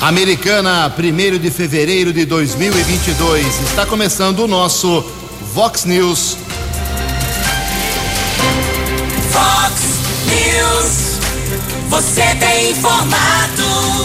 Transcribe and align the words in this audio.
Americana, 0.00 0.94
1 0.94 1.38
de 1.38 1.50
fevereiro 1.50 2.12
de 2.12 2.26
2022. 2.26 3.46
Está 3.62 3.86
começando 3.86 4.40
o 4.40 4.46
nosso 4.46 5.02
Vox 5.54 5.86
News. 5.86 6.36
Vox 9.32 9.82
News. 10.26 11.18
Você 11.88 12.22
tem 12.36 12.72
informado. 12.72 14.04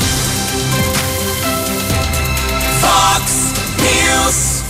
Vox 2.80 3.54
News. 3.78 4.64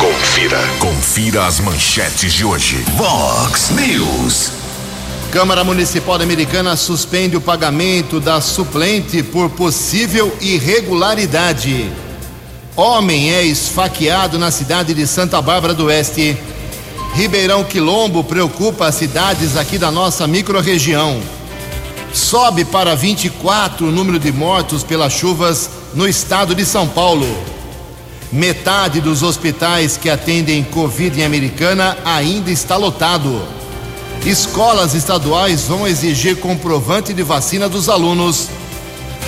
Confira, 0.00 0.60
confira 0.78 1.46
as 1.46 1.58
manchetes 1.58 2.32
de 2.32 2.44
hoje. 2.44 2.84
Vox 2.96 3.70
News. 3.70 4.61
Câmara 5.32 5.64
Municipal 5.64 6.20
Americana 6.20 6.76
suspende 6.76 7.38
o 7.38 7.40
pagamento 7.40 8.20
da 8.20 8.38
suplente 8.38 9.22
por 9.22 9.48
possível 9.48 10.30
irregularidade. 10.42 11.90
Homem 12.76 13.32
é 13.32 13.42
esfaqueado 13.42 14.38
na 14.38 14.50
cidade 14.50 14.92
de 14.92 15.06
Santa 15.06 15.40
Bárbara 15.40 15.72
do 15.72 15.86
Oeste. 15.86 16.36
Ribeirão 17.14 17.64
Quilombo 17.64 18.22
preocupa 18.22 18.86
as 18.86 18.96
cidades 18.96 19.56
aqui 19.56 19.78
da 19.78 19.90
nossa 19.90 20.26
microrregião. 20.26 21.18
Sobe 22.12 22.66
para 22.66 22.94
24 22.94 23.86
o 23.86 23.90
número 23.90 24.18
de 24.18 24.30
mortos 24.30 24.84
pelas 24.84 25.14
chuvas 25.14 25.70
no 25.94 26.06
estado 26.06 26.54
de 26.54 26.66
São 26.66 26.86
Paulo. 26.86 27.26
Metade 28.30 29.00
dos 29.00 29.22
hospitais 29.22 29.96
que 29.96 30.10
atendem 30.10 30.62
Covid 30.62 31.18
em 31.18 31.24
Americana 31.24 31.96
ainda 32.04 32.50
está 32.50 32.76
lotado. 32.76 33.61
Escolas 34.24 34.94
estaduais 34.94 35.62
vão 35.62 35.84
exigir 35.84 36.36
comprovante 36.36 37.12
de 37.12 37.24
vacina 37.24 37.68
dos 37.68 37.88
alunos. 37.88 38.48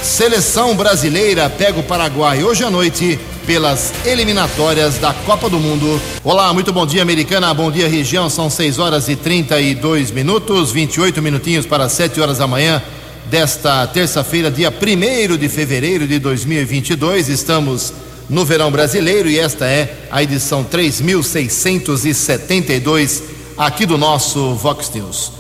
Seleção 0.00 0.76
brasileira 0.76 1.50
pega 1.50 1.80
o 1.80 1.82
Paraguai 1.82 2.44
hoje 2.44 2.62
à 2.62 2.70
noite 2.70 3.18
pelas 3.44 3.92
eliminatórias 4.04 4.96
da 4.98 5.12
Copa 5.12 5.50
do 5.50 5.58
Mundo. 5.58 6.00
Olá, 6.22 6.54
muito 6.54 6.72
bom 6.72 6.86
dia, 6.86 7.02
americana. 7.02 7.52
Bom 7.52 7.72
dia, 7.72 7.88
região. 7.88 8.30
São 8.30 8.48
6 8.48 8.78
horas 8.78 9.08
e 9.08 9.16
32 9.16 10.12
minutos, 10.12 10.70
28 10.70 11.20
minutinhos 11.20 11.66
para 11.66 11.88
7 11.88 12.20
horas 12.20 12.38
da 12.38 12.46
manhã 12.46 12.80
desta 13.28 13.84
terça-feira, 13.88 14.48
dia 14.48 14.72
1 14.72 15.36
de 15.36 15.48
fevereiro 15.48 16.06
de 16.06 16.20
2022. 16.20 17.28
Estamos 17.28 17.92
no 18.30 18.44
verão 18.44 18.70
brasileiro 18.70 19.28
e 19.28 19.40
esta 19.40 19.66
é 19.66 20.06
a 20.08 20.22
edição 20.22 20.62
3672 20.62 23.33
aqui 23.56 23.86
do 23.86 23.96
nosso 23.96 24.54
Vox 24.54 24.90
News. 24.94 25.32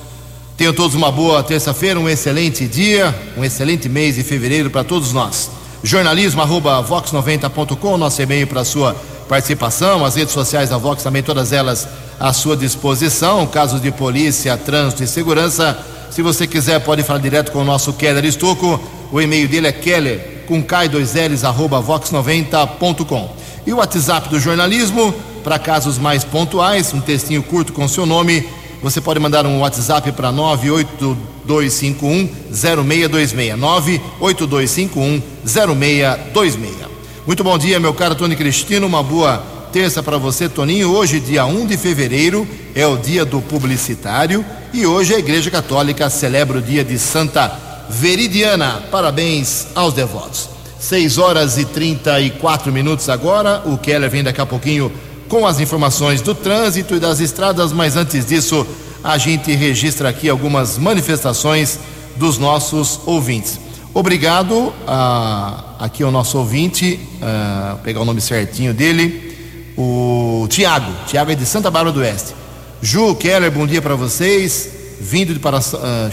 Tenham 0.56 0.72
todos 0.72 0.94
uma 0.94 1.10
boa 1.10 1.42
terça-feira, 1.42 1.98
um 1.98 2.08
excelente 2.08 2.66
dia, 2.66 3.14
um 3.36 3.44
excelente 3.44 3.88
mês 3.88 4.14
de 4.14 4.22
fevereiro 4.22 4.70
para 4.70 4.84
todos 4.84 5.12
nós. 5.12 5.50
Jornalismo 5.82 6.40
arroba 6.40 6.82
vox90.com, 6.82 7.98
nosso 7.98 8.22
e-mail 8.22 8.46
para 8.46 8.64
sua 8.64 8.94
participação, 9.28 10.04
as 10.04 10.14
redes 10.14 10.32
sociais 10.32 10.70
da 10.70 10.78
Vox 10.78 11.02
também, 11.02 11.22
todas 11.22 11.52
elas 11.52 11.88
à 12.20 12.32
sua 12.32 12.56
disposição, 12.56 13.46
casos 13.46 13.82
de 13.82 13.90
polícia, 13.90 14.56
trânsito 14.56 15.02
e 15.02 15.06
segurança. 15.06 15.76
Se 16.10 16.22
você 16.22 16.46
quiser, 16.46 16.78
pode 16.80 17.02
falar 17.02 17.18
direto 17.18 17.50
com 17.50 17.58
o 17.58 17.64
nosso 17.64 17.92
Keller 17.92 18.24
Estocco. 18.24 18.80
O 19.10 19.20
e-mail 19.20 19.48
dele 19.48 19.66
é 19.66 19.72
keller 19.72 20.44
com 20.46 20.62
K2Ls 20.62 21.42
arroba 21.44 21.82
vox90.com. 21.82 23.30
E 23.66 23.72
o 23.72 23.78
WhatsApp 23.78 24.28
do 24.28 24.38
jornalismo, 24.38 25.12
para 25.44 25.58
casos 25.58 25.98
mais 25.98 26.24
pontuais, 26.24 26.92
um 26.94 27.00
textinho 27.02 27.42
curto 27.42 27.74
com 27.74 27.86
seu 27.86 28.06
nome, 28.06 28.48
você 28.82 28.98
pode 28.98 29.20
mandar 29.20 29.44
um 29.44 29.60
WhatsApp 29.60 30.10
para 30.12 30.32
98251 30.32 32.28
0626. 32.50 33.58
98251 33.58 35.22
0626. 35.44 36.88
Muito 37.26 37.44
bom 37.44 37.58
dia, 37.58 37.78
meu 37.78 37.92
caro 37.92 38.14
Tony 38.14 38.34
Cristino. 38.34 38.86
Uma 38.86 39.02
boa 39.02 39.44
terça 39.70 40.02
para 40.02 40.16
você, 40.16 40.48
Toninho. 40.48 40.90
Hoje, 40.90 41.20
dia 41.20 41.44
1 41.44 41.66
de 41.66 41.76
fevereiro, 41.76 42.48
é 42.74 42.86
o 42.86 42.96
dia 42.96 43.24
do 43.24 43.42
publicitário 43.42 44.44
e 44.72 44.86
hoje 44.86 45.14
a 45.14 45.18
Igreja 45.18 45.50
Católica 45.50 46.08
celebra 46.08 46.58
o 46.58 46.62
dia 46.62 46.82
de 46.82 46.98
Santa 46.98 47.52
Veridiana. 47.90 48.82
Parabéns 48.90 49.66
aos 49.74 49.92
devotos. 49.92 50.48
6 50.78 51.16
horas 51.16 51.56
e 51.56 51.64
34 51.64 52.70
minutos 52.70 53.08
agora. 53.08 53.62
O 53.64 53.78
Keller 53.78 54.10
vem 54.10 54.22
daqui 54.22 54.40
a 54.40 54.46
pouquinho 54.46 54.92
com 55.28 55.46
as 55.46 55.60
informações 55.60 56.20
do 56.20 56.34
trânsito 56.34 56.94
e 56.94 57.00
das 57.00 57.20
estradas, 57.20 57.72
mas 57.72 57.96
antes 57.96 58.26
disso, 58.26 58.66
a 59.02 59.18
gente 59.18 59.54
registra 59.54 60.08
aqui 60.08 60.28
algumas 60.28 60.78
manifestações 60.78 61.78
dos 62.16 62.38
nossos 62.38 63.00
ouvintes. 63.06 63.60
Obrigado 63.92 64.72
a, 64.86 65.76
aqui 65.78 66.02
ao 66.02 66.10
nosso 66.10 66.38
ouvinte, 66.38 66.98
a, 67.22 67.76
pegar 67.82 68.00
o 68.00 68.04
nome 68.04 68.20
certinho 68.20 68.74
dele, 68.74 69.36
o 69.76 70.46
Tiago. 70.48 70.92
Tiago 71.06 71.30
é 71.30 71.34
de 71.34 71.46
Santa 71.46 71.70
Bárbara 71.70 71.92
do 71.92 72.00
Oeste. 72.00 72.34
Ju 72.80 73.14
Keller, 73.14 73.50
bom 73.50 73.66
dia 73.66 73.80
para 73.80 73.94
vocês. 73.94 74.70
Vindo 75.00 75.38
para, 75.40 75.58
uh, 75.58 75.62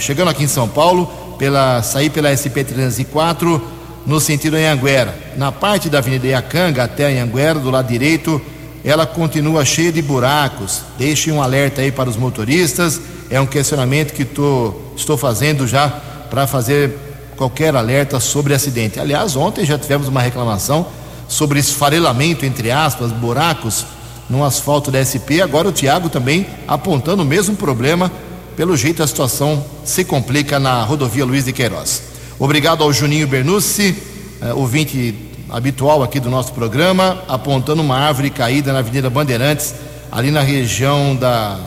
chegando 0.00 0.28
aqui 0.28 0.44
em 0.44 0.48
São 0.48 0.68
Paulo, 0.68 1.06
pela 1.38 1.82
sair 1.82 2.10
pela 2.10 2.34
SP 2.34 2.64
304 2.64 3.62
no 4.06 4.20
sentido 4.20 4.56
Anhanguera. 4.56 5.16
Na 5.36 5.52
parte 5.52 5.88
da 5.88 5.98
Avenida 5.98 6.26
Iacanga 6.26 6.84
até 6.84 7.06
Anhanguera, 7.06 7.58
do 7.58 7.70
lado 7.70 7.88
direito, 7.88 8.40
ela 8.84 9.06
continua 9.06 9.64
cheia 9.64 9.92
de 9.92 10.02
buracos. 10.02 10.82
Deixe 10.98 11.30
um 11.30 11.42
alerta 11.42 11.80
aí 11.82 11.92
para 11.92 12.10
os 12.10 12.16
motoristas. 12.16 13.00
É 13.30 13.40
um 13.40 13.46
questionamento 13.46 14.12
que 14.12 14.24
tô, 14.24 14.74
estou 14.96 15.16
fazendo 15.16 15.66
já 15.66 15.88
para 16.30 16.46
fazer 16.46 16.98
qualquer 17.36 17.74
alerta 17.76 18.18
sobre 18.18 18.54
acidente. 18.54 18.98
Aliás, 18.98 19.36
ontem 19.36 19.64
já 19.64 19.78
tivemos 19.78 20.08
uma 20.08 20.20
reclamação 20.20 20.86
sobre 21.28 21.58
esfarelamento, 21.58 22.44
entre 22.44 22.70
aspas, 22.70 23.10
buracos 23.12 23.86
no 24.28 24.44
asfalto 24.44 24.90
da 24.90 25.02
SP. 25.02 25.40
Agora 25.40 25.68
o 25.68 25.72
Tiago 25.72 26.08
também 26.08 26.46
apontando 26.66 27.22
o 27.22 27.26
mesmo 27.26 27.56
problema. 27.56 28.10
Pelo 28.56 28.76
jeito 28.76 29.02
a 29.02 29.06
situação 29.06 29.64
se 29.84 30.04
complica 30.04 30.58
na 30.58 30.82
rodovia 30.82 31.24
Luiz 31.24 31.44
de 31.44 31.52
Queiroz. 31.52 32.02
Obrigado 32.38 32.82
ao 32.82 32.92
Juninho 32.92 33.26
Bernucci, 33.26 33.96
eh, 34.40 34.52
ouvinte 34.52 35.14
habitual 35.52 36.02
aqui 36.02 36.18
do 36.18 36.30
nosso 36.30 36.54
programa, 36.54 37.22
apontando 37.28 37.82
uma 37.82 37.98
árvore 37.98 38.30
caída 38.30 38.72
na 38.72 38.78
Avenida 38.78 39.10
Bandeirantes, 39.10 39.74
ali 40.10 40.30
na 40.30 40.40
região 40.40 41.14
da 41.14 41.58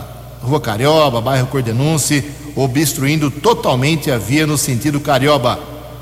Rua 0.42 0.60
Carioba, 0.60 1.22
bairro 1.22 1.46
Cordenunce, 1.46 2.26
obstruindo 2.56 3.30
totalmente 3.30 4.10
a 4.10 4.18
via 4.18 4.48
no 4.48 4.58
sentido 4.58 5.00
Carioba. 5.00 5.60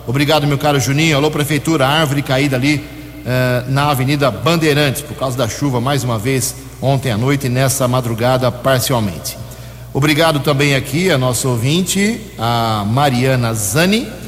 Obrigado, 0.08 0.48
meu 0.48 0.58
caro 0.58 0.80
Juninho. 0.80 1.18
Alô, 1.18 1.30
Prefeitura, 1.30 1.86
árvore 1.86 2.22
caída 2.22 2.56
ali 2.56 2.82
eh, 3.26 3.66
na 3.68 3.90
Avenida 3.90 4.32
Bandeirantes, 4.32 5.02
por 5.02 5.18
causa 5.18 5.38
da 5.38 5.50
chuva, 5.50 5.82
mais 5.82 6.06
uma 6.06 6.18
vez, 6.18 6.56
ontem 6.82 7.12
à 7.12 7.18
noite 7.18 7.48
e 7.48 7.50
nessa 7.50 7.86
madrugada, 7.86 8.50
parcialmente. 8.50 9.38
Obrigado 9.94 10.40
também 10.40 10.74
aqui 10.74 11.12
a 11.12 11.18
nossa 11.18 11.50
ouvinte, 11.50 12.22
a 12.40 12.86
Mariana 12.88 13.54
Zani 13.54 14.23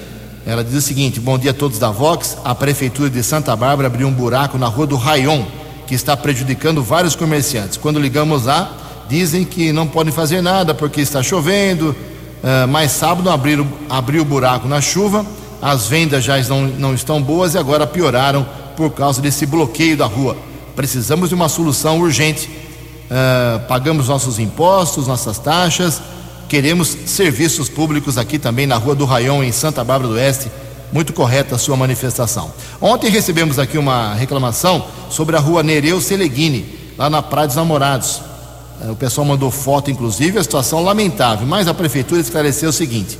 ela 0.45 0.63
diz 0.63 0.75
o 0.75 0.81
seguinte: 0.81 1.19
Bom 1.19 1.37
dia 1.37 1.51
a 1.51 1.53
todos 1.53 1.79
da 1.79 1.89
Vox. 1.89 2.37
A 2.45 2.53
Prefeitura 2.53 3.09
de 3.09 3.23
Santa 3.23 3.55
Bárbara 3.55 3.87
abriu 3.87 4.07
um 4.07 4.11
buraco 4.11 4.57
na 4.57 4.67
rua 4.67 4.85
do 4.85 4.95
Rayon, 4.95 5.43
que 5.87 5.95
está 5.95 6.15
prejudicando 6.15 6.83
vários 6.83 7.15
comerciantes. 7.15 7.77
Quando 7.77 7.99
ligamos 7.99 8.45
lá, 8.45 8.71
dizem 9.09 9.43
que 9.43 9.71
não 9.71 9.87
podem 9.87 10.13
fazer 10.13 10.41
nada 10.41 10.73
porque 10.73 11.01
está 11.01 11.23
chovendo. 11.23 11.89
Uh, 11.89 12.67
mas 12.69 12.91
sábado 12.91 13.27
abriram, 13.31 13.67
abriu 13.89 14.21
o 14.21 14.25
buraco 14.25 14.67
na 14.67 14.79
chuva, 14.79 15.25
as 15.59 15.87
vendas 15.87 16.23
já 16.23 16.37
não, 16.43 16.67
não 16.67 16.93
estão 16.93 17.19
boas 17.19 17.55
e 17.55 17.57
agora 17.57 17.87
pioraram 17.87 18.45
por 18.77 18.91
causa 18.91 19.19
desse 19.19 19.47
bloqueio 19.47 19.97
da 19.97 20.05
rua. 20.05 20.37
Precisamos 20.75 21.29
de 21.29 21.35
uma 21.35 21.49
solução 21.49 21.99
urgente. 21.99 22.47
Uh, 23.05 23.65
pagamos 23.67 24.09
nossos 24.09 24.37
impostos, 24.37 25.07
nossas 25.07 25.39
taxas 25.39 26.01
Queremos 26.47 26.95
serviços 27.05 27.69
públicos 27.69 28.17
aqui 28.17 28.37
também 28.37 28.67
na 28.67 28.75
Rua 28.75 28.93
do 28.93 29.05
Raião, 29.05 29.43
em 29.43 29.51
Santa 29.51 29.83
Bárbara 29.83 30.13
do 30.13 30.15
Oeste. 30.15 30.51
Muito 30.93 31.11
correta 31.11 31.55
a 31.55 31.57
sua 31.57 31.75
manifestação. 31.75 32.53
Ontem 32.79 33.09
recebemos 33.09 33.57
aqui 33.57 33.77
uma 33.77 34.13
reclamação 34.13 34.85
sobre 35.09 35.35
a 35.35 35.39
Rua 35.39 35.63
Nereu 35.63 35.99
Seleguini, 35.99 36.93
lá 36.97 37.09
na 37.09 37.21
Praia 37.21 37.47
dos 37.47 37.55
Namorados. 37.55 38.21
É, 38.81 38.91
o 38.91 38.95
pessoal 38.95 39.25
mandou 39.25 39.49
foto, 39.49 39.89
inclusive, 39.89 40.37
a 40.37 40.43
situação 40.43 40.83
lamentável, 40.83 41.47
mas 41.47 41.67
a 41.67 41.73
prefeitura 41.73 42.21
esclareceu 42.21 42.69
o 42.69 42.73
seguinte: 42.73 43.17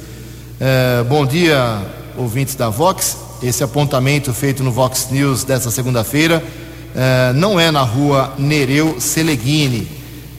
é, 0.60 1.04
Bom 1.04 1.26
dia, 1.26 1.82
ouvintes 2.18 2.56
da 2.56 2.70
Vox. 2.70 3.18
Esse 3.44 3.64
apontamento 3.64 4.34
feito 4.34 4.64
no 4.64 4.72
Vox 4.72 5.08
News 5.12 5.44
desta 5.44 5.70
segunda-feira 5.70 6.44
é, 6.96 7.34
não 7.34 7.60
é 7.60 7.72
na 7.72 7.82
rua 7.82 8.34
Nereu 8.38 9.00
Seleguini, 9.00 9.88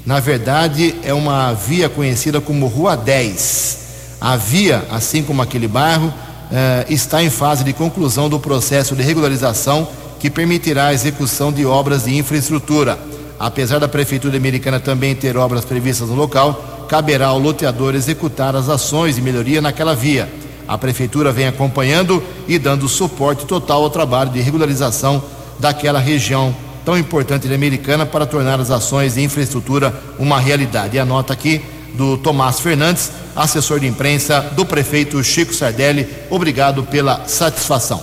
na 0.06 0.20
verdade, 0.20 0.94
é 1.02 1.12
uma 1.12 1.52
via 1.52 1.88
conhecida 1.88 2.40
como 2.40 2.68
Rua 2.68 2.96
10. 2.96 3.78
A 4.20 4.36
via, 4.36 4.86
assim 4.88 5.20
como 5.24 5.42
aquele 5.42 5.66
bairro, 5.66 6.14
eh, 6.52 6.86
está 6.88 7.24
em 7.24 7.28
fase 7.28 7.64
de 7.64 7.72
conclusão 7.72 8.28
do 8.28 8.38
processo 8.38 8.94
de 8.94 9.02
regularização 9.02 9.88
que 10.20 10.30
permitirá 10.30 10.86
a 10.86 10.94
execução 10.94 11.52
de 11.52 11.66
obras 11.66 12.04
de 12.04 12.16
infraestrutura. 12.16 12.96
Apesar 13.36 13.80
da 13.80 13.88
Prefeitura 13.88 14.36
Americana 14.36 14.78
também 14.78 15.12
ter 15.12 15.36
obras 15.36 15.64
previstas 15.64 16.08
no 16.08 16.14
local, 16.14 16.86
caberá 16.88 17.26
ao 17.26 17.38
loteador 17.40 17.96
executar 17.96 18.54
as 18.54 18.68
ações 18.68 19.16
de 19.16 19.20
melhoria 19.22 19.60
naquela 19.60 19.94
via. 19.96 20.30
A 20.68 20.78
prefeitura 20.78 21.32
vem 21.32 21.48
acompanhando 21.48 22.22
e 22.46 22.60
dando 22.60 22.88
suporte 22.88 23.44
total 23.44 23.82
ao 23.82 23.90
trabalho 23.90 24.30
de 24.30 24.40
regularização 24.40 25.22
daquela 25.58 25.98
região 25.98 26.54
tão 26.86 26.96
importante 26.96 27.48
de 27.48 27.54
Americana 27.54 28.06
para 28.06 28.24
tornar 28.24 28.60
as 28.60 28.70
ações 28.70 29.14
de 29.14 29.20
infraestrutura 29.20 29.92
uma 30.20 30.38
realidade. 30.38 30.96
E 30.96 31.00
a 31.00 31.04
nota 31.04 31.32
aqui 31.32 31.60
do 31.94 32.16
Tomás 32.16 32.60
Fernandes, 32.60 33.10
assessor 33.34 33.80
de 33.80 33.88
imprensa 33.88 34.40
do 34.54 34.64
prefeito 34.64 35.22
Chico 35.24 35.52
Sardelli. 35.52 36.06
Obrigado 36.30 36.84
pela 36.84 37.26
satisfação. 37.26 38.00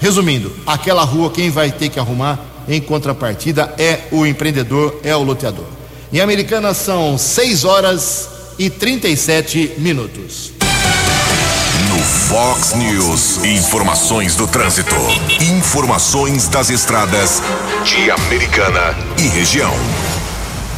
Resumindo, 0.00 0.50
aquela 0.66 1.04
rua 1.04 1.30
quem 1.30 1.50
vai 1.50 1.70
ter 1.70 1.90
que 1.90 2.00
arrumar 2.00 2.40
em 2.66 2.80
contrapartida 2.80 3.74
é 3.76 4.08
o 4.10 4.24
empreendedor, 4.24 4.98
é 5.04 5.14
o 5.14 5.22
loteador. 5.22 5.66
Em 6.10 6.20
Americana 6.20 6.72
são 6.72 7.18
6 7.18 7.64
horas 7.64 8.30
e 8.58 8.70
37 8.70 9.74
minutos. 9.76 10.51
Fox 12.02 12.74
News, 12.74 13.44
informações 13.44 14.34
do 14.34 14.48
trânsito, 14.48 14.94
informações 15.40 16.48
das 16.48 16.68
estradas 16.68 17.40
de 17.84 18.10
Americana 18.10 18.96
e 19.16 19.28
região. 19.28 19.72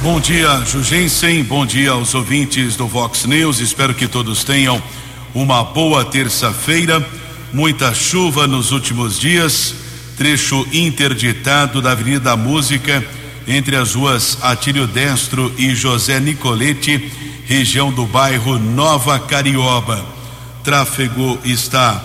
Bom 0.03 0.21
dia, 0.21 0.63
Jugensen. 0.67 1.43
Bom 1.43 1.65
dia 1.65 1.93
aos 1.93 2.15
ouvintes 2.15 2.77
do 2.77 2.87
Vox 2.87 3.25
News. 3.25 3.61
Espero 3.61 3.95
que 3.95 4.07
todos 4.07 4.45
tenham 4.45 4.83
uma 5.35 5.65
boa 5.65 6.05
terça-feira. 6.05 7.05
Muita 7.55 7.95
chuva 7.95 8.47
nos 8.47 8.71
últimos 8.71 9.19
dias. 9.19 9.75
Trecho 10.19 10.67
interditado 10.73 11.81
da 11.81 11.93
Avenida 11.93 12.37
Música 12.37 13.03
entre 13.49 13.77
as 13.77 13.95
ruas 13.95 14.37
Atílio 14.43 14.87
Destro 14.87 15.53
e 15.57 15.75
José 15.75 16.21
Nicolete, 16.21 17.11
região 17.47 17.91
do 17.91 18.05
bairro 18.05 18.59
Nova 18.59 19.19
Carioba. 19.19 20.14
Tráfego 20.65 21.39
está 21.45 22.03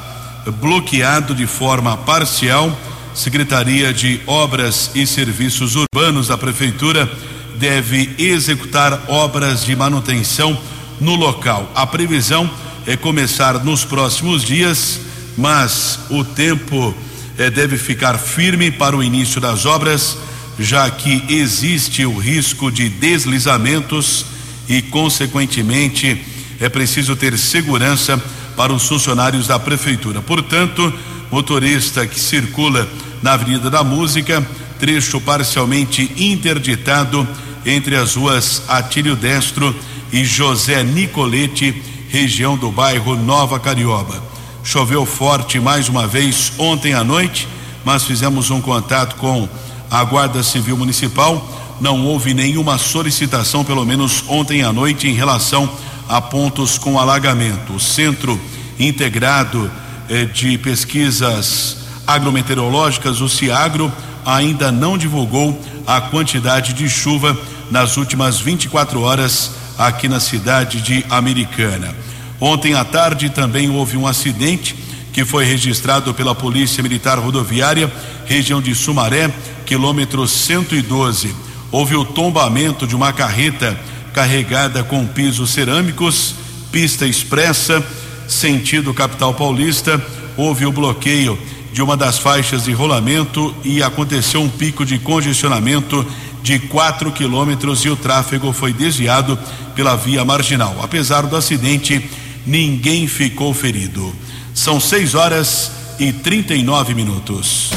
bloqueado 0.59 1.33
de 1.33 1.47
forma 1.47 1.95
parcial. 1.95 2.77
Secretaria 3.15 3.93
de 3.93 4.19
Obras 4.27 4.91
e 4.93 5.07
Serviços 5.07 5.77
Urbanos 5.77 6.27
da 6.27 6.37
Prefeitura 6.37 7.09
deve 7.55 8.13
executar 8.17 9.05
obras 9.07 9.63
de 9.63 9.75
manutenção 9.77 10.59
no 10.99 11.15
local. 11.15 11.71
A 11.73 11.87
previsão 11.87 12.49
é 12.85 12.97
começar 12.97 13.63
nos 13.63 13.85
próximos 13.85 14.43
dias, 14.43 14.99
mas 15.37 15.99
o 16.09 16.25
tempo 16.25 16.93
eh, 17.37 17.49
deve 17.49 17.77
ficar 17.77 18.17
firme 18.17 18.71
para 18.71 18.95
o 18.95 19.01
início 19.01 19.39
das 19.39 19.65
obras, 19.65 20.17
já 20.59 20.89
que 20.91 21.23
existe 21.29 22.05
o 22.05 22.17
risco 22.17 22.69
de 22.69 22.89
deslizamentos 22.89 24.25
e, 24.67 24.81
consequentemente, 24.81 26.21
é 26.59 26.67
preciso 26.67 27.15
ter 27.15 27.37
segurança 27.37 28.21
para 28.59 28.73
os 28.73 28.85
funcionários 28.85 29.47
da 29.47 29.57
prefeitura. 29.57 30.21
Portanto, 30.21 30.93
motorista 31.31 32.05
que 32.05 32.19
circula 32.19 32.85
na 33.23 33.31
Avenida 33.31 33.69
da 33.69 33.85
Música, 33.85 34.45
trecho 34.77 35.21
parcialmente 35.21 36.11
interditado 36.17 37.25
entre 37.65 37.95
as 37.95 38.15
ruas 38.15 38.61
Atílio 38.67 39.15
Destro 39.15 39.73
e 40.11 40.25
José 40.25 40.83
Nicolete, 40.83 41.81
região 42.09 42.57
do 42.57 42.69
bairro 42.69 43.15
Nova 43.15 43.61
Carioba. 43.61 44.21
Choveu 44.61 45.05
forte 45.05 45.57
mais 45.57 45.87
uma 45.87 46.05
vez 46.05 46.51
ontem 46.57 46.93
à 46.93 47.01
noite, 47.01 47.47
mas 47.85 48.03
fizemos 48.03 48.51
um 48.51 48.59
contato 48.59 49.15
com 49.15 49.47
a 49.89 50.03
Guarda 50.03 50.43
Civil 50.43 50.75
Municipal. 50.75 51.77
Não 51.79 52.05
houve 52.05 52.33
nenhuma 52.33 52.77
solicitação, 52.77 53.63
pelo 53.63 53.85
menos 53.85 54.25
ontem 54.27 54.63
à 54.63 54.73
noite, 54.73 55.07
em 55.07 55.13
relação 55.13 55.63
a 55.63 55.88
pontos 56.19 56.77
com 56.77 56.97
alagamento. 56.97 57.73
O 57.73 57.79
Centro 57.79 58.39
Integrado 58.79 59.69
eh, 60.09 60.25
de 60.25 60.57
Pesquisas 60.57 61.77
Agrometeorológicas, 62.07 63.21
o 63.21 63.29
CIAGRO, 63.29 63.91
ainda 64.25 64.71
não 64.71 64.97
divulgou 64.97 65.59
a 65.85 66.01
quantidade 66.01 66.73
de 66.73 66.89
chuva 66.89 67.37
nas 67.69 67.97
últimas 67.97 68.39
24 68.39 69.01
horas 69.01 69.51
aqui 69.77 70.07
na 70.07 70.19
cidade 70.19 70.81
de 70.81 71.05
Americana. 71.09 71.95
Ontem 72.41 72.73
à 72.73 72.83
tarde 72.83 73.29
também 73.29 73.69
houve 73.69 73.97
um 73.97 74.07
acidente 74.07 74.75
que 75.11 75.25
foi 75.25 75.45
registrado 75.45 76.13
pela 76.13 76.33
Polícia 76.33 76.81
Militar 76.81 77.19
Rodoviária, 77.19 77.91
região 78.25 78.61
de 78.61 78.73
Sumaré, 78.73 79.29
quilômetro 79.65 80.27
112. 80.27 81.35
Houve 81.71 81.95
o 81.95 82.05
tombamento 82.05 82.87
de 82.87 82.95
uma 82.95 83.11
carreta 83.11 83.77
carregada 84.13 84.83
com 84.83 85.05
pisos 85.05 85.51
cerâmicos, 85.51 86.35
pista 86.71 87.05
expressa, 87.05 87.83
sentido 88.27 88.93
capital 88.93 89.33
paulista. 89.33 90.01
Houve 90.37 90.65
o 90.65 90.71
bloqueio 90.71 91.37
de 91.71 91.81
uma 91.81 91.95
das 91.95 92.17
faixas 92.17 92.63
de 92.63 92.71
rolamento 92.71 93.55
e 93.63 93.83
aconteceu 93.83 94.41
um 94.41 94.49
pico 94.49 94.85
de 94.85 94.97
congestionamento 94.99 96.05
de 96.41 96.59
4 96.59 97.11
quilômetros 97.11 97.85
e 97.85 97.89
o 97.89 97.95
tráfego 97.95 98.53
foi 98.53 98.73
desviado 98.73 99.37
pela 99.75 99.95
via 99.95 100.23
marginal. 100.25 100.77
Apesar 100.81 101.23
do 101.23 101.35
acidente, 101.35 102.09
ninguém 102.45 103.07
ficou 103.07 103.53
ferido. 103.53 104.13
São 104.53 104.79
6 104.79 105.15
horas 105.15 105.71
e 105.99 106.11
39 106.11 106.93
minutos. 106.93 107.71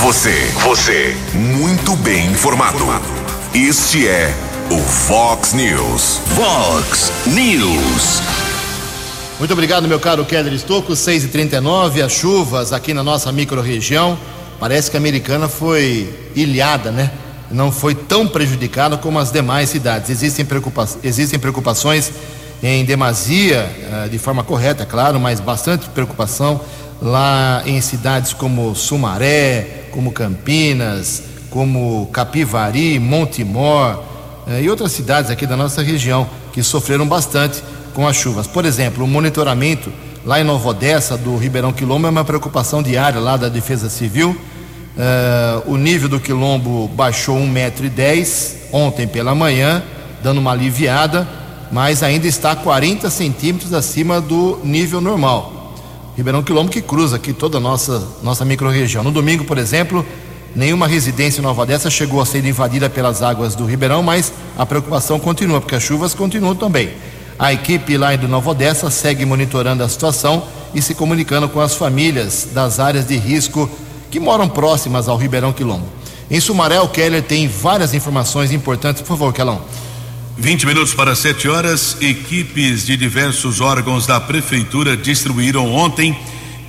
Você, 0.00 0.52
você, 0.62 1.16
muito 1.34 1.96
bem 1.96 2.30
informado. 2.30 2.84
Este 3.54 4.06
é 4.06 4.51
o 4.70 4.78
Fox 4.78 5.52
News. 5.52 6.18
Fox 6.36 7.12
News. 7.26 8.22
Muito 9.38 9.52
obrigado, 9.52 9.88
meu 9.88 9.98
caro 9.98 10.24
Keller 10.24 10.52
Estocco. 10.52 10.94
6 10.94 11.24
e 11.24 11.28
39 11.28 12.02
as 12.02 12.12
chuvas 12.12 12.72
aqui 12.72 12.94
na 12.94 13.02
nossa 13.02 13.32
microrregião. 13.32 14.18
Parece 14.60 14.90
que 14.90 14.96
a 14.96 15.00
americana 15.00 15.48
foi 15.48 16.30
ilhada, 16.34 16.90
né? 16.90 17.10
Não 17.50 17.72
foi 17.72 17.94
tão 17.94 18.26
prejudicada 18.28 18.96
como 18.96 19.18
as 19.18 19.32
demais 19.32 19.70
cidades. 19.70 20.10
Existem, 20.10 20.44
preocupa 20.44 20.86
existem 21.02 21.38
preocupações 21.38 22.12
em 22.62 22.84
demasia, 22.84 23.68
uh, 24.06 24.08
de 24.08 24.18
forma 24.18 24.44
correta, 24.44 24.86
claro, 24.86 25.18
mas 25.18 25.40
bastante 25.40 25.88
preocupação 25.88 26.60
lá 27.00 27.62
em 27.66 27.80
cidades 27.80 28.32
como 28.32 28.74
Sumaré, 28.74 29.86
como 29.90 30.12
Campinas, 30.12 31.22
como 31.50 32.06
Capivari, 32.12 33.00
Montemor 33.00 34.11
e 34.60 34.68
outras 34.68 34.92
cidades 34.92 35.30
aqui 35.30 35.46
da 35.46 35.56
nossa 35.56 35.82
região 35.82 36.28
que 36.52 36.62
sofreram 36.62 37.06
bastante 37.06 37.62
com 37.94 38.06
as 38.06 38.16
chuvas. 38.16 38.46
Por 38.46 38.64
exemplo, 38.64 39.04
o 39.04 39.06
monitoramento 39.06 39.92
lá 40.24 40.40
em 40.40 40.44
Nova 40.44 40.68
Odessa, 40.68 41.16
do 41.16 41.36
Ribeirão 41.36 41.72
Quilombo, 41.72 42.06
é 42.06 42.10
uma 42.10 42.24
preocupação 42.24 42.82
diária 42.82 43.20
lá 43.20 43.36
da 43.36 43.48
Defesa 43.48 43.88
Civil. 43.88 44.30
Uh, 44.30 45.72
o 45.72 45.76
nível 45.76 46.08
do 46.08 46.20
quilombo 46.20 46.86
baixou 46.88 47.36
um 47.36 47.48
metro 47.48 47.86
e 47.86 47.88
dez 47.88 48.56
ontem 48.72 49.06
pela 49.06 49.34
manhã, 49.34 49.82
dando 50.22 50.38
uma 50.38 50.52
aliviada, 50.52 51.26
mas 51.70 52.02
ainda 52.02 52.26
está 52.26 52.54
40 52.54 53.08
centímetros 53.08 53.72
acima 53.72 54.20
do 54.20 54.60
nível 54.62 55.00
normal. 55.00 55.74
Ribeirão 56.14 56.42
Quilombo 56.42 56.70
que 56.70 56.82
cruza 56.82 57.16
aqui 57.16 57.32
toda 57.32 57.56
a 57.56 57.60
nossa, 57.60 58.06
nossa 58.22 58.44
microrregião. 58.44 59.02
No 59.02 59.10
domingo, 59.10 59.44
por 59.44 59.56
exemplo, 59.56 60.04
nenhuma 60.54 60.86
residência 60.86 61.40
em 61.40 61.42
Nova 61.42 61.62
Odessa 61.62 61.90
chegou 61.90 62.20
a 62.20 62.26
ser 62.26 62.44
invadida 62.44 62.88
pelas 62.90 63.22
águas 63.22 63.54
do 63.54 63.64
Ribeirão, 63.64 64.02
mas 64.02 64.32
a 64.56 64.66
preocupação 64.66 65.18
continua, 65.18 65.60
porque 65.60 65.74
as 65.74 65.82
chuvas 65.82 66.14
continuam 66.14 66.54
também. 66.54 66.90
A 67.38 67.52
equipe 67.52 67.96
lá 67.96 68.14
do 68.16 68.28
Nova 68.28 68.50
Odessa 68.50 68.90
segue 68.90 69.24
monitorando 69.24 69.82
a 69.82 69.88
situação 69.88 70.44
e 70.74 70.80
se 70.80 70.94
comunicando 70.94 71.48
com 71.48 71.60
as 71.60 71.74
famílias 71.74 72.48
das 72.52 72.78
áreas 72.78 73.06
de 73.06 73.16
risco 73.16 73.68
que 74.10 74.20
moram 74.20 74.48
próximas 74.48 75.08
ao 75.08 75.16
Ribeirão 75.16 75.52
Quilombo. 75.52 75.86
Em 76.30 76.40
Sumaré, 76.40 76.80
o 76.80 76.88
Keller 76.88 77.22
tem 77.22 77.48
várias 77.48 77.94
informações 77.94 78.52
importantes. 78.52 79.02
Por 79.02 79.08
favor, 79.08 79.32
Kelão. 79.32 79.60
20 80.38 80.66
minutos 80.66 80.94
para 80.94 81.14
7 81.14 81.48
horas. 81.48 81.96
Equipes 82.00 82.86
de 82.86 82.96
diversos 82.96 83.60
órgãos 83.60 84.06
da 84.06 84.18
Prefeitura 84.20 84.96
distribuíram 84.96 85.72
ontem 85.74 86.18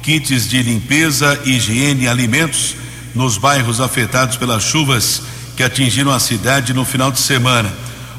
kits 0.02 0.50
de 0.50 0.62
limpeza, 0.62 1.40
higiene 1.46 2.04
e 2.04 2.08
alimentos 2.08 2.76
nos 3.14 3.38
bairros 3.38 3.80
afetados 3.80 4.38
pelas 4.38 4.64
chuvas 4.64 5.22
que 5.56 5.64
atingiram 5.64 6.12
a 6.12 6.20
cidade 6.20 6.74
no 6.74 6.84
final 6.84 7.12
de 7.12 7.20
semana. 7.20 7.72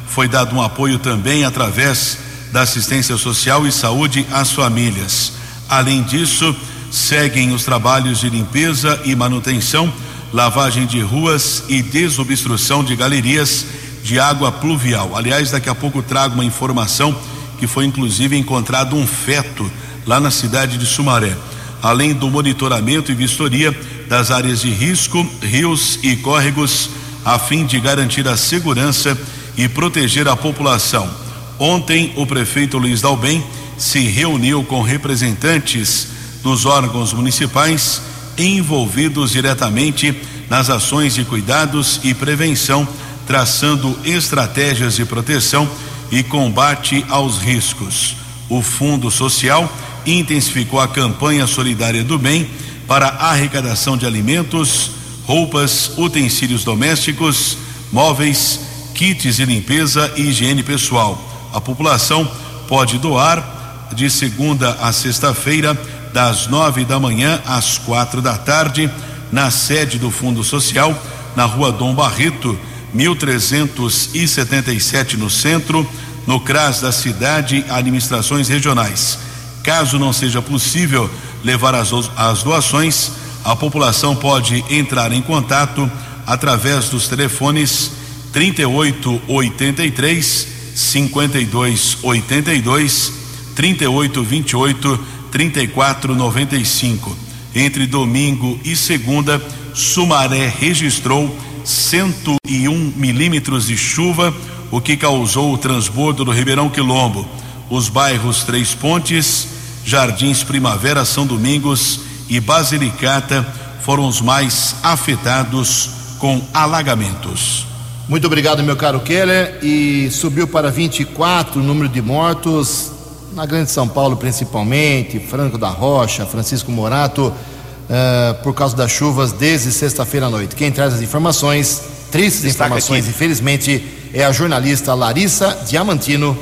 Foi 0.06 0.28
dado 0.28 0.54
um 0.54 0.62
apoio 0.62 0.98
também 0.98 1.44
através 1.44 2.18
da 2.52 2.62
assistência 2.62 3.16
social 3.16 3.66
e 3.66 3.72
saúde 3.72 4.26
às 4.30 4.52
famílias. 4.52 5.32
Além 5.68 6.02
disso, 6.02 6.54
seguem 6.90 7.52
os 7.52 7.64
trabalhos 7.64 8.20
de 8.20 8.30
limpeza 8.30 9.00
e 9.04 9.16
manutenção, 9.16 9.92
lavagem 10.32 10.86
de 10.86 11.00
ruas 11.00 11.64
e 11.68 11.82
desobstrução 11.82 12.84
de 12.84 12.94
galerias 12.94 13.66
de 14.04 14.20
água 14.20 14.52
pluvial. 14.52 15.16
Aliás, 15.16 15.50
daqui 15.50 15.68
a 15.68 15.74
pouco 15.74 16.02
trago 16.02 16.34
uma 16.34 16.44
informação 16.44 17.18
que 17.58 17.66
foi 17.66 17.84
inclusive 17.84 18.36
encontrado 18.36 18.94
um 18.94 19.06
feto 19.06 19.68
lá 20.06 20.20
na 20.20 20.30
cidade 20.30 20.78
de 20.78 20.86
Sumaré. 20.86 21.36
Além 21.82 22.14
do 22.14 22.30
monitoramento 22.30 23.10
e 23.10 23.14
vistoria 23.14 23.74
das 24.14 24.30
áreas 24.30 24.61
de 24.61 24.71
risco, 24.71 25.28
rios 25.42 25.99
e 26.00 26.14
córregos, 26.14 26.88
a 27.25 27.37
fim 27.37 27.66
de 27.66 27.80
garantir 27.80 28.28
a 28.28 28.37
segurança 28.37 29.18
e 29.56 29.68
proteger 29.68 30.28
a 30.28 30.37
população. 30.37 31.11
Ontem, 31.59 32.12
o 32.14 32.25
prefeito 32.25 32.78
Luiz 32.78 33.00
Dalbem 33.00 33.42
se 33.76 33.99
reuniu 33.99 34.62
com 34.62 34.83
representantes 34.83 36.06
dos 36.44 36.64
órgãos 36.64 37.12
municipais 37.12 38.00
envolvidos 38.38 39.33
diretamente 39.33 40.16
nas 40.49 40.71
ações 40.71 41.16
de 41.16 41.25
cuidados 41.25 41.99
e 42.04 42.14
prevenção, 42.14 42.87
traçando 43.26 43.99
estratégias 44.04 44.94
de 44.94 45.04
proteção 45.04 45.68
e 46.12 46.23
combate 46.23 47.04
aos 47.09 47.38
riscos. 47.38 48.14
O 48.49 48.62
Fundo 48.62 49.11
Social 49.11 49.68
intensificou 50.06 50.78
a 50.78 50.87
campanha 50.87 51.49
solidária 51.49 52.04
do 52.04 52.16
bem 52.16 52.49
para 52.87 53.09
arrecadação 53.09 53.97
de 53.97 54.07
alimentos, 54.07 54.91
roupas, 55.26 55.91
utensílios 55.97 56.62
domésticos, 56.64 57.57
móveis, 57.93 58.61
kits 58.95 59.37
de 59.37 59.45
limpeza 59.45 60.12
e 60.17 60.23
higiene 60.23 60.62
pessoal. 60.62 61.50
A 61.53 61.61
população 61.61 62.31
pode 62.69 62.99
doar 62.99 63.88
de 63.95 64.09
segunda 64.11 64.73
a 64.81 64.93
sexta-feira, 64.93 65.79
das 66.12 66.47
nove 66.47 66.85
da 66.85 67.00
manhã 67.00 67.41
às 67.45 67.79
quatro 67.79 68.23
da 68.23 68.37
tarde, 68.37 68.88
na 69.33 69.50
sede 69.50 69.99
do 69.99 70.12
Fundo 70.12 70.45
Social, 70.45 70.97
na 71.35 71.45
rua 71.45 71.73
Dom 71.73 71.93
Barreto, 71.95 72.57
1377, 72.93 75.17
no 75.17 75.29
centro, 75.29 75.85
no 76.26 76.41
CRAS 76.41 76.81
da 76.81 76.91
cidade, 76.93 77.64
administrações 77.69 78.49
regionais. 78.49 79.19
Caso 79.64 79.99
não 79.99 80.12
seja 80.12 80.40
possível 80.40 81.11
levar 81.42 81.75
as, 81.75 81.90
as 82.16 82.44
doações, 82.44 83.11
a 83.42 83.56
população 83.56 84.14
pode 84.14 84.64
entrar 84.71 85.11
em 85.11 85.23
contato 85.23 85.90
através 86.26 86.90
dos 86.90 87.09
telefones 87.09 87.90
3883 88.33 90.47
5282 90.75 93.12
3828 93.54 95.00
3495. 95.30 97.16
Entre 97.54 97.87
domingo 97.87 98.59
e 98.64 98.75
segunda, 98.76 99.42
Sumaré 99.73 100.47
registrou 100.47 101.35
101 101.64 102.92
milímetros 102.97 103.68
de 103.68 103.78
chuva, 103.78 104.35
o 104.71 104.80
que 104.80 104.97
causou 104.97 105.52
o 105.54 105.59
transbordo 105.59 106.25
do 106.25 106.30
Ribeirão 106.30 106.68
Quilombo. 106.68 107.26
Os 107.71 107.88
bairros 107.88 108.44
Três 108.44 108.75
Pontes, 108.75 109.53
Jardins 109.85 110.43
Primavera, 110.43 111.05
São 111.05 111.26
Domingos 111.26 112.00
e 112.29 112.41
Basilicata 112.41 113.47
foram 113.83 114.09
os 114.09 114.21
mais 114.21 114.76
afetados 114.83 115.91
com 116.19 116.41
alagamentos. 116.55 117.67
Muito 118.09 118.26
obrigado, 118.26 118.62
meu 118.62 118.76
caro 118.76 119.00
Keller. 119.00 119.59
E 119.62 120.11
subiu 120.11 120.47
para 120.47 120.71
24 120.71 121.61
o 121.61 121.62
número 121.62 121.88
de 121.88 122.00
mortos 122.00 122.91
na 123.35 123.45
Grande 123.45 123.71
São 123.71 123.88
Paulo, 123.88 124.17
principalmente, 124.17 125.19
Franco 125.19 125.59
da 125.59 125.69
Rocha, 125.69 126.25
Francisco 126.25 126.71
Morato, 126.71 127.26
uh, 127.29 128.43
por 128.43 128.55
causa 128.55 128.76
das 128.76 128.91
chuvas 128.91 129.33
desde 129.33 129.73
sexta-feira 129.73 130.26
à 130.26 130.31
noite. 130.31 130.55
Quem 130.55 130.71
traz 130.71 130.95
as 130.95 131.03
informações, 131.03 131.83
tristes 132.11 132.43
Destaca 132.43 132.69
informações, 132.69 133.00
aqui. 133.05 133.11
infelizmente, 133.11 133.85
é 134.14 134.25
a 134.25 134.33
jornalista 134.33 134.95
Larissa 134.95 135.59
Diamantino. 135.69 136.38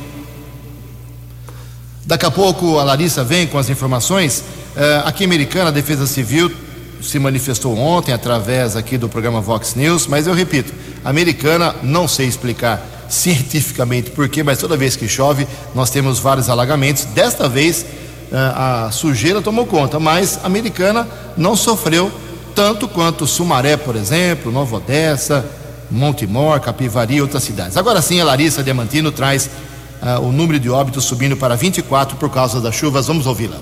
Daqui 2.05 2.27
a 2.27 2.31
pouco 2.31 2.79
a 2.79 2.85
Larissa 2.85 3.23
vem 3.23 3.47
com 3.47 3.59
as 3.59 3.71
informações. 3.71 4.43
Uh, 4.77 5.07
aqui 5.07 5.23
em 5.23 5.27
Americana, 5.27 5.69
a 5.69 5.73
Defesa 5.73 6.07
Civil 6.07 6.51
se 7.01 7.19
manifestou 7.19 7.77
ontem 7.79 8.13
através 8.13 8.77
aqui 8.77 8.97
do 8.99 9.09
programa 9.09 9.41
Vox 9.41 9.75
News, 9.75 10.07
mas 10.07 10.27
eu 10.27 10.35
repito, 10.35 10.73
a 11.05 11.11
Americana 11.11 11.75
não 11.83 12.09
sei 12.09 12.27
explicar 12.27 12.85
cientificamente 13.09 14.11
por 14.11 14.29
quê, 14.29 14.43
mas 14.43 14.59
toda 14.59 14.77
vez 14.77 14.97
que 14.97 15.07
chove 15.07 15.47
nós 15.75 15.91
temos 15.91 16.19
vários 16.19 16.49
alagamentos. 16.49 17.05
Desta 17.05 17.49
vez 17.49 17.85
eh, 18.33 18.37
a 18.37 18.91
sujeira 18.91 19.43
tomou 19.43 19.67
conta, 19.67 20.01
mas 20.01 20.39
a 20.43 20.47
Americana 20.47 21.07
não 21.37 21.55
sofreu 21.55 22.11
tanto 22.55 22.89
quanto 22.89 23.27
Sumaré, 23.27 23.77
por 23.77 23.97
exemplo, 23.97 24.51
Nova 24.51 24.77
Odessa, 24.77 25.45
Montemor, 25.91 26.59
Capivari 26.61 27.17
e 27.17 27.23
outras 27.23 27.43
cidades. 27.43 27.77
Agora 27.77 28.01
sim, 28.01 28.21
a 28.21 28.25
Larissa 28.25 28.63
Diamantino 28.63 29.13
traz 29.13 29.51
uh, 30.03 30.21
o 30.21 30.33
número 30.33 30.59
de 30.59 30.69
óbitos 30.69 31.05
subindo 31.05 31.37
para 31.37 31.57
24 31.57 32.17
por 32.17 32.31
causa 32.31 32.61
das 32.61 32.75
chuvas. 32.75 33.07
Vamos 33.07 33.27
ouvi-la. 33.27 33.59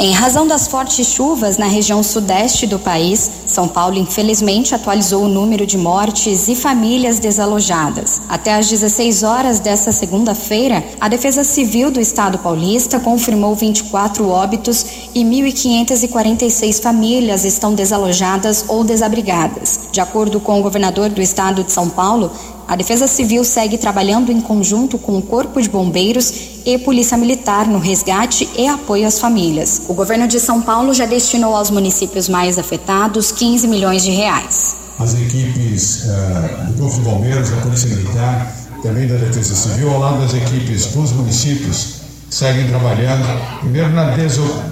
Em 0.00 0.12
razão 0.12 0.46
das 0.46 0.68
fortes 0.68 1.08
chuvas 1.08 1.58
na 1.58 1.66
região 1.66 2.04
sudeste 2.04 2.68
do 2.68 2.78
país, 2.78 3.28
São 3.48 3.66
Paulo 3.66 3.98
infelizmente 3.98 4.72
atualizou 4.72 5.24
o 5.24 5.28
número 5.28 5.66
de 5.66 5.76
mortes 5.76 6.46
e 6.46 6.54
famílias 6.54 7.18
desalojadas. 7.18 8.22
Até 8.28 8.54
às 8.54 8.68
16 8.68 9.24
horas 9.24 9.58
desta 9.58 9.90
segunda-feira, 9.90 10.84
a 11.00 11.08
Defesa 11.08 11.42
Civil 11.42 11.90
do 11.90 12.00
Estado 12.00 12.38
paulista 12.38 13.00
confirmou 13.00 13.56
24 13.56 14.28
óbitos 14.28 14.86
e 15.16 15.24
1.546 15.24 16.80
famílias 16.80 17.44
estão 17.44 17.74
desalojadas 17.74 18.66
ou 18.68 18.84
desabrigadas. 18.84 19.80
De 19.90 20.00
acordo 20.00 20.38
com 20.38 20.60
o 20.60 20.62
governador 20.62 21.08
do 21.08 21.20
estado 21.20 21.64
de 21.64 21.72
São 21.72 21.88
Paulo, 21.88 22.30
a 22.68 22.76
Defesa 22.76 23.06
Civil 23.06 23.42
segue 23.44 23.78
trabalhando 23.78 24.30
em 24.30 24.42
conjunto 24.42 24.98
com 24.98 25.16
o 25.16 25.22
Corpo 25.22 25.60
de 25.60 25.70
Bombeiros 25.70 26.60
e 26.66 26.76
Polícia 26.76 27.16
Militar 27.16 27.66
no 27.66 27.78
resgate 27.78 28.46
e 28.58 28.68
apoio 28.68 29.06
às 29.06 29.18
famílias. 29.18 29.80
O 29.88 29.94
governo 29.94 30.28
de 30.28 30.38
São 30.38 30.60
Paulo 30.60 30.92
já 30.92 31.06
destinou 31.06 31.56
aos 31.56 31.70
municípios 31.70 32.28
mais 32.28 32.58
afetados 32.58 33.32
15 33.32 33.66
milhões 33.66 34.02
de 34.02 34.10
reais. 34.10 34.76
As 34.98 35.14
equipes 35.14 36.04
uh, 36.04 36.72
do 36.72 36.82
Corpo 36.82 36.96
de 36.96 37.00
Bombeiros, 37.00 37.48
da 37.48 37.56
Polícia 37.62 37.88
Militar, 37.88 38.54
também 38.82 39.08
da 39.08 39.16
Defesa 39.16 39.54
Civil, 39.54 39.90
ao 39.90 40.00
lado 40.00 40.20
das 40.20 40.34
equipes 40.34 40.86
dos 40.86 41.12
municípios, 41.12 41.97
seguem 42.30 42.68
trabalhando, 42.68 43.24
primeiro 43.60 43.90
na, 43.90 44.14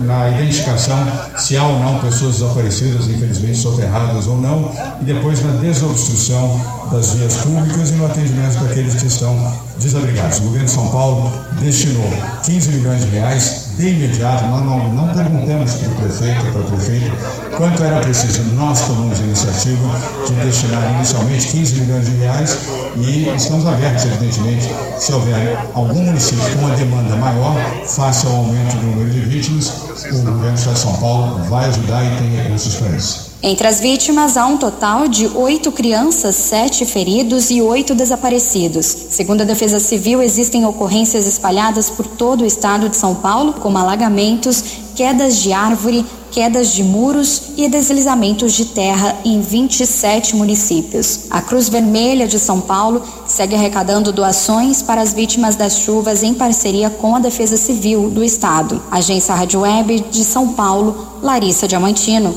na 0.00 0.30
identificação 0.30 0.98
se 1.36 1.56
há 1.56 1.64
ou 1.64 1.78
não 1.78 1.98
pessoas 2.00 2.38
desaparecidas, 2.38 3.06
infelizmente 3.08 3.56
soterradas 3.56 4.26
ou 4.26 4.38
não, 4.38 4.72
e 5.00 5.04
depois 5.04 5.42
na 5.42 5.52
desobstrução 5.52 6.60
das 6.90 7.14
vias 7.14 7.36
públicas 7.36 7.90
e 7.90 7.94
no 7.94 8.06
atendimento 8.06 8.62
daqueles 8.62 8.94
que 8.94 9.06
estão 9.06 9.52
desabrigados. 9.78 10.38
O 10.38 10.42
governo 10.42 10.66
de 10.66 10.70
São 10.70 10.88
Paulo 10.88 11.32
destinou 11.60 12.10
15 12.44 12.70
milhões 12.72 13.04
de 13.04 13.10
reais 13.10 13.65
de 13.76 13.88
imediato, 13.88 14.44
nós 14.46 14.64
não, 14.64 14.88
não 14.94 15.08
perguntamos 15.08 15.74
para 15.74 15.88
o 15.90 15.94
prefeito, 15.96 16.52
para 16.52 16.60
o 16.60 16.64
prefeito, 16.64 17.12
quanto 17.56 17.84
era 17.84 18.00
preciso. 18.00 18.42
Nós 18.54 18.80
tomamos 18.86 19.20
a 19.20 19.22
iniciativa 19.22 19.88
de 20.26 20.34
destinar 20.34 20.94
inicialmente 20.94 21.48
15 21.48 21.80
milhões 21.80 22.06
de 22.06 22.16
reais 22.16 22.58
e 22.96 23.28
estamos 23.36 23.66
abertos, 23.66 24.04
evidentemente, 24.06 24.70
se 24.98 25.12
houver 25.12 25.58
algum 25.74 26.02
município 26.02 26.44
com 26.52 26.66
uma 26.66 26.76
demanda 26.76 27.16
maior, 27.16 27.54
face 27.86 28.26
ao 28.26 28.36
aumento 28.36 28.76
do 28.76 28.86
número 28.86 29.10
de 29.10 29.20
vítimas, 29.20 29.68
o 30.10 30.22
governo 30.22 30.54
de 30.54 30.78
São 30.78 30.94
Paulo 30.94 31.44
vai 31.44 31.66
ajudar 31.66 32.02
e 32.04 32.16
tem 32.16 32.36
recursos 32.36 32.76
para 32.76 32.96
isso. 32.96 33.25
Entre 33.42 33.68
as 33.68 33.80
vítimas, 33.80 34.36
há 34.36 34.46
um 34.46 34.56
total 34.56 35.06
de 35.06 35.26
oito 35.28 35.70
crianças, 35.70 36.34
sete 36.36 36.86
feridos 36.86 37.50
e 37.50 37.60
oito 37.60 37.94
desaparecidos. 37.94 38.86
Segundo 39.10 39.42
a 39.42 39.44
Defesa 39.44 39.78
Civil, 39.78 40.22
existem 40.22 40.64
ocorrências 40.64 41.26
espalhadas 41.26 41.90
por 41.90 42.06
todo 42.06 42.40
o 42.40 42.46
estado 42.46 42.88
de 42.88 42.96
São 42.96 43.14
Paulo, 43.14 43.52
como 43.52 43.76
alagamentos, 43.76 44.64
quedas 44.94 45.36
de 45.42 45.52
árvore, 45.52 46.04
quedas 46.32 46.72
de 46.72 46.82
muros 46.82 47.42
e 47.58 47.68
deslizamentos 47.68 48.54
de 48.54 48.64
terra 48.64 49.14
em 49.22 49.40
27 49.40 50.34
municípios. 50.34 51.26
A 51.30 51.42
Cruz 51.42 51.68
Vermelha 51.68 52.26
de 52.26 52.38
São 52.38 52.60
Paulo 52.60 53.02
segue 53.26 53.54
arrecadando 53.54 54.12
doações 54.12 54.80
para 54.80 55.02
as 55.02 55.12
vítimas 55.12 55.56
das 55.56 55.80
chuvas 55.80 56.22
em 56.22 56.32
parceria 56.32 56.88
com 56.88 57.14
a 57.14 57.20
Defesa 57.20 57.58
Civil 57.58 58.08
do 58.08 58.24
Estado. 58.24 58.82
Agência 58.90 59.34
Rádio 59.34 59.60
Web 59.60 60.06
de 60.10 60.24
São 60.24 60.54
Paulo, 60.54 61.20
Larissa 61.22 61.68
Diamantino. 61.68 62.34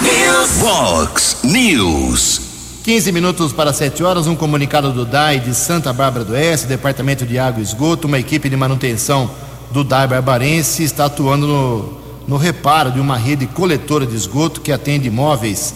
News. 0.00 0.50
Fox 0.60 1.36
News. 1.44 2.40
15 2.82 3.12
minutos 3.12 3.52
para 3.52 3.72
7 3.72 4.02
horas, 4.02 4.26
um 4.26 4.34
comunicado 4.34 4.92
do 4.92 5.04
DAI 5.04 5.38
de 5.38 5.54
Santa 5.54 5.92
Bárbara 5.92 6.24
do 6.24 6.32
Oeste, 6.32 6.66
Departamento 6.66 7.24
de 7.24 7.38
Água 7.38 7.60
e 7.60 7.62
Esgoto, 7.62 8.08
uma 8.08 8.18
equipe 8.18 8.48
de 8.48 8.56
manutenção 8.56 9.30
do 9.70 9.84
DAI 9.84 10.08
Barbarense 10.08 10.82
está 10.82 11.04
atuando 11.04 11.46
no, 11.46 12.00
no 12.26 12.36
reparo 12.36 12.90
de 12.90 12.98
uma 12.98 13.16
rede 13.16 13.46
coletora 13.46 14.04
de 14.04 14.16
esgoto 14.16 14.60
que 14.60 14.72
atende 14.72 15.06
imóveis 15.06 15.74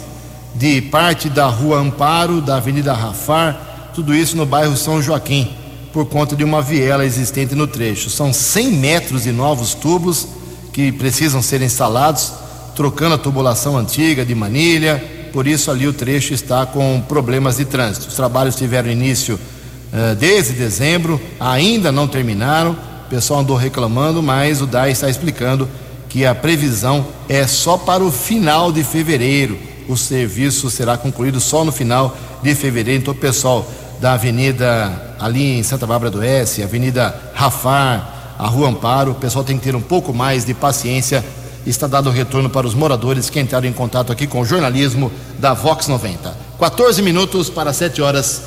de 0.52 0.82
parte 0.82 1.28
da 1.28 1.46
Rua 1.46 1.78
Amparo, 1.78 2.40
da 2.40 2.56
Avenida 2.56 2.92
Rafar, 2.92 3.92
tudo 3.94 4.12
isso 4.12 4.36
no 4.36 4.44
bairro 4.44 4.76
São 4.76 5.00
Joaquim, 5.00 5.48
por 5.92 6.06
conta 6.06 6.34
de 6.34 6.42
uma 6.42 6.60
viela 6.60 7.06
existente 7.06 7.54
no 7.54 7.68
trecho. 7.68 8.10
São 8.10 8.32
100 8.32 8.72
metros 8.72 9.22
de 9.22 9.30
novos 9.30 9.74
tubos 9.74 10.26
que 10.72 10.90
precisam 10.90 11.40
ser 11.40 11.62
instalados 11.62 12.32
trocando 12.78 13.16
a 13.16 13.18
tubulação 13.18 13.76
antiga 13.76 14.24
de 14.24 14.36
manilha, 14.36 15.02
por 15.32 15.48
isso 15.48 15.68
ali 15.68 15.88
o 15.88 15.92
trecho 15.92 16.32
está 16.32 16.64
com 16.64 17.02
problemas 17.08 17.56
de 17.56 17.64
trânsito. 17.64 18.06
Os 18.06 18.14
trabalhos 18.14 18.54
tiveram 18.54 18.88
início 18.88 19.34
uh, 19.34 20.14
desde 20.14 20.52
dezembro, 20.52 21.20
ainda 21.40 21.90
não 21.90 22.06
terminaram, 22.06 22.70
o 22.70 23.10
pessoal 23.10 23.40
andou 23.40 23.56
reclamando, 23.56 24.22
mas 24.22 24.62
o 24.62 24.66
DAI 24.66 24.92
está 24.92 25.10
explicando 25.10 25.68
que 26.08 26.24
a 26.24 26.36
previsão 26.36 27.04
é 27.28 27.48
só 27.48 27.76
para 27.76 28.04
o 28.04 28.12
final 28.12 28.70
de 28.70 28.84
fevereiro. 28.84 29.58
O 29.88 29.96
serviço 29.96 30.70
será 30.70 30.96
concluído 30.96 31.40
só 31.40 31.64
no 31.64 31.72
final 31.72 32.16
de 32.44 32.54
fevereiro. 32.54 33.02
Então, 33.02 33.12
o 33.12 33.16
pessoal 33.16 33.68
da 34.00 34.12
avenida 34.12 35.16
ali 35.18 35.58
em 35.58 35.64
Santa 35.64 35.84
Bárbara 35.84 36.12
do 36.12 36.18
Oeste, 36.20 36.62
Avenida 36.62 37.32
Rafar, 37.34 38.36
a 38.38 38.46
Rua 38.46 38.68
Amparo. 38.68 39.10
O 39.10 39.16
pessoal 39.16 39.44
tem 39.44 39.58
que 39.58 39.64
ter 39.64 39.74
um 39.74 39.80
pouco 39.80 40.14
mais 40.14 40.44
de 40.44 40.54
paciência. 40.54 41.24
Está 41.66 41.86
dado 41.86 42.08
o 42.08 42.12
retorno 42.12 42.48
para 42.48 42.66
os 42.66 42.74
moradores 42.74 43.28
que 43.28 43.40
entraram 43.40 43.66
em 43.66 43.72
contato 43.72 44.12
aqui 44.12 44.26
com 44.26 44.40
o 44.40 44.44
jornalismo 44.44 45.12
da 45.38 45.54
Vox 45.54 45.86
90. 45.88 46.34
14 46.58 47.02
minutos 47.02 47.50
para 47.50 47.72
7 47.72 48.00
horas. 48.00 48.42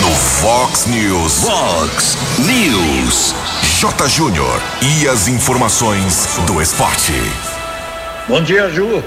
No 0.00 0.10
Fox 0.10 0.86
News. 0.86 1.40
Fox 1.40 2.16
News. 2.38 3.34
J. 3.80 4.08
Júnior. 4.08 4.60
E 4.82 5.08
as 5.08 5.28
informações 5.28 6.28
do 6.46 6.60
esporte. 6.60 7.12
Bom 8.28 8.42
dia, 8.42 8.70
Ju. 8.70 9.02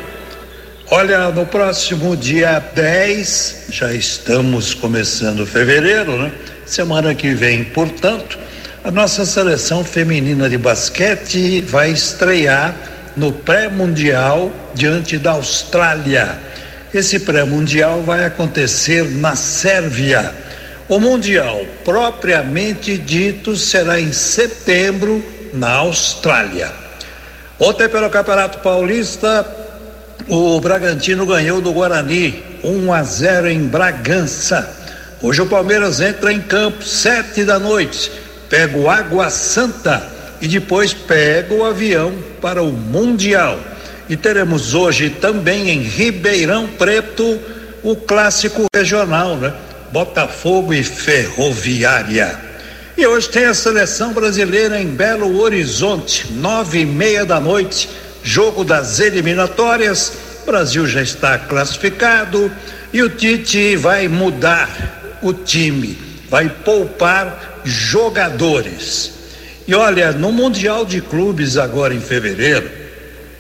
Olha, 0.90 1.30
no 1.32 1.46
próximo 1.46 2.16
dia 2.16 2.60
10, 2.74 3.66
já 3.70 3.94
estamos 3.94 4.74
começando 4.74 5.46
fevereiro, 5.46 6.18
né? 6.18 6.32
Semana 6.66 7.14
que 7.14 7.34
vem, 7.34 7.64
portanto, 7.64 8.40
a 8.84 8.92
nossa 8.92 9.26
seleção 9.26 9.84
feminina 9.84 10.50
de 10.50 10.58
basquete 10.58 11.60
vai 11.62 11.92
estrear 11.92 12.74
no 13.18 13.32
pré-mundial 13.32 14.52
diante 14.76 15.18
da 15.18 15.32
Austrália. 15.32 16.38
Esse 16.94 17.20
pré-mundial 17.20 18.04
vai 18.04 18.24
acontecer 18.24 19.04
na 19.04 19.36
Sérvia. 19.36 20.32
O 20.88 21.00
mundial 21.00 21.66
propriamente 21.84 22.98
dito 22.98 23.58
será 23.58 24.00
em 24.00 24.14
setembro 24.14 25.24
na 25.54 25.72
Austrália. 25.72 26.72
Ontem 27.60 27.90
pelo 27.90 28.10
Campeonato 28.10 28.60
Paulista, 28.60 29.46
o 30.28 30.60
Bragantino 30.62 31.26
ganhou 31.26 31.60
do 31.60 31.74
Guarani 31.74 32.44
1 32.64 32.94
a 32.94 33.04
0 33.04 33.50
em 33.50 33.64
Bragança. 33.64 34.76
Hoje 35.22 35.42
o 35.42 35.48
Palmeiras 35.48 36.00
entra 36.00 36.32
em 36.32 36.40
campo 36.40 36.84
sete 36.84 37.44
da 37.44 37.58
noite, 37.58 38.12
pega 38.48 38.78
o 38.78 38.90
Água 38.90 39.32
Santa 39.32 40.08
e 40.40 40.48
depois 40.48 40.94
pega 40.94 41.54
o 41.54 41.66
avião 41.66 42.14
para 42.42 42.62
o 42.62 42.72
Mundial. 42.72 43.60
E 44.10 44.16
teremos 44.16 44.74
hoje 44.74 45.10
também 45.10 45.70
em 45.70 45.82
Ribeirão 45.82 46.68
Preto 46.68 47.40
o 47.84 47.96
clássico 47.96 48.66
regional, 48.74 49.36
né? 49.36 49.54
Botafogo 49.92 50.74
e 50.74 50.84
Ferroviária. 50.84 52.40
E 52.98 53.06
hoje 53.06 53.30
tem 53.30 53.46
a 53.46 53.54
seleção 53.54 54.12
brasileira 54.12 54.82
em 54.82 54.88
Belo 54.88 55.40
Horizonte, 55.40 56.32
nove 56.34 56.80
e 56.80 56.86
meia 56.86 57.26
da 57.26 57.40
noite, 57.40 57.90
jogo 58.24 58.64
das 58.64 59.00
eliminatórias. 59.00 60.14
O 60.44 60.46
Brasil 60.48 60.88
já 60.88 61.02
está 61.02 61.38
classificado 61.38 62.52
e 62.92 63.02
o 63.02 63.10
Tite 63.10 63.76
vai 63.76 64.08
mudar 64.08 65.18
o 65.22 65.34
time, 65.34 65.98
vai 66.30 66.50
poupar 66.50 67.62
jogadores. 67.64 69.17
E 69.68 69.76
olha, 69.76 70.14
no 70.14 70.32
Mundial 70.32 70.86
de 70.86 71.02
Clubes 71.02 71.58
agora 71.58 71.94
em 71.94 72.00
fevereiro, 72.00 72.70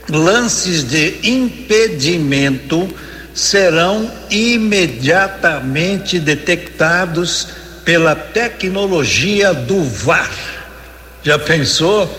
lances 0.09 0.83
de 0.83 1.19
impedimento 1.23 2.93
serão 3.33 4.11
imediatamente 4.29 6.19
detectados 6.19 7.47
pela 7.85 8.13
tecnologia 8.13 9.53
do 9.53 9.81
VAR. 9.83 10.29
Já 11.23 11.39
pensou? 11.39 12.13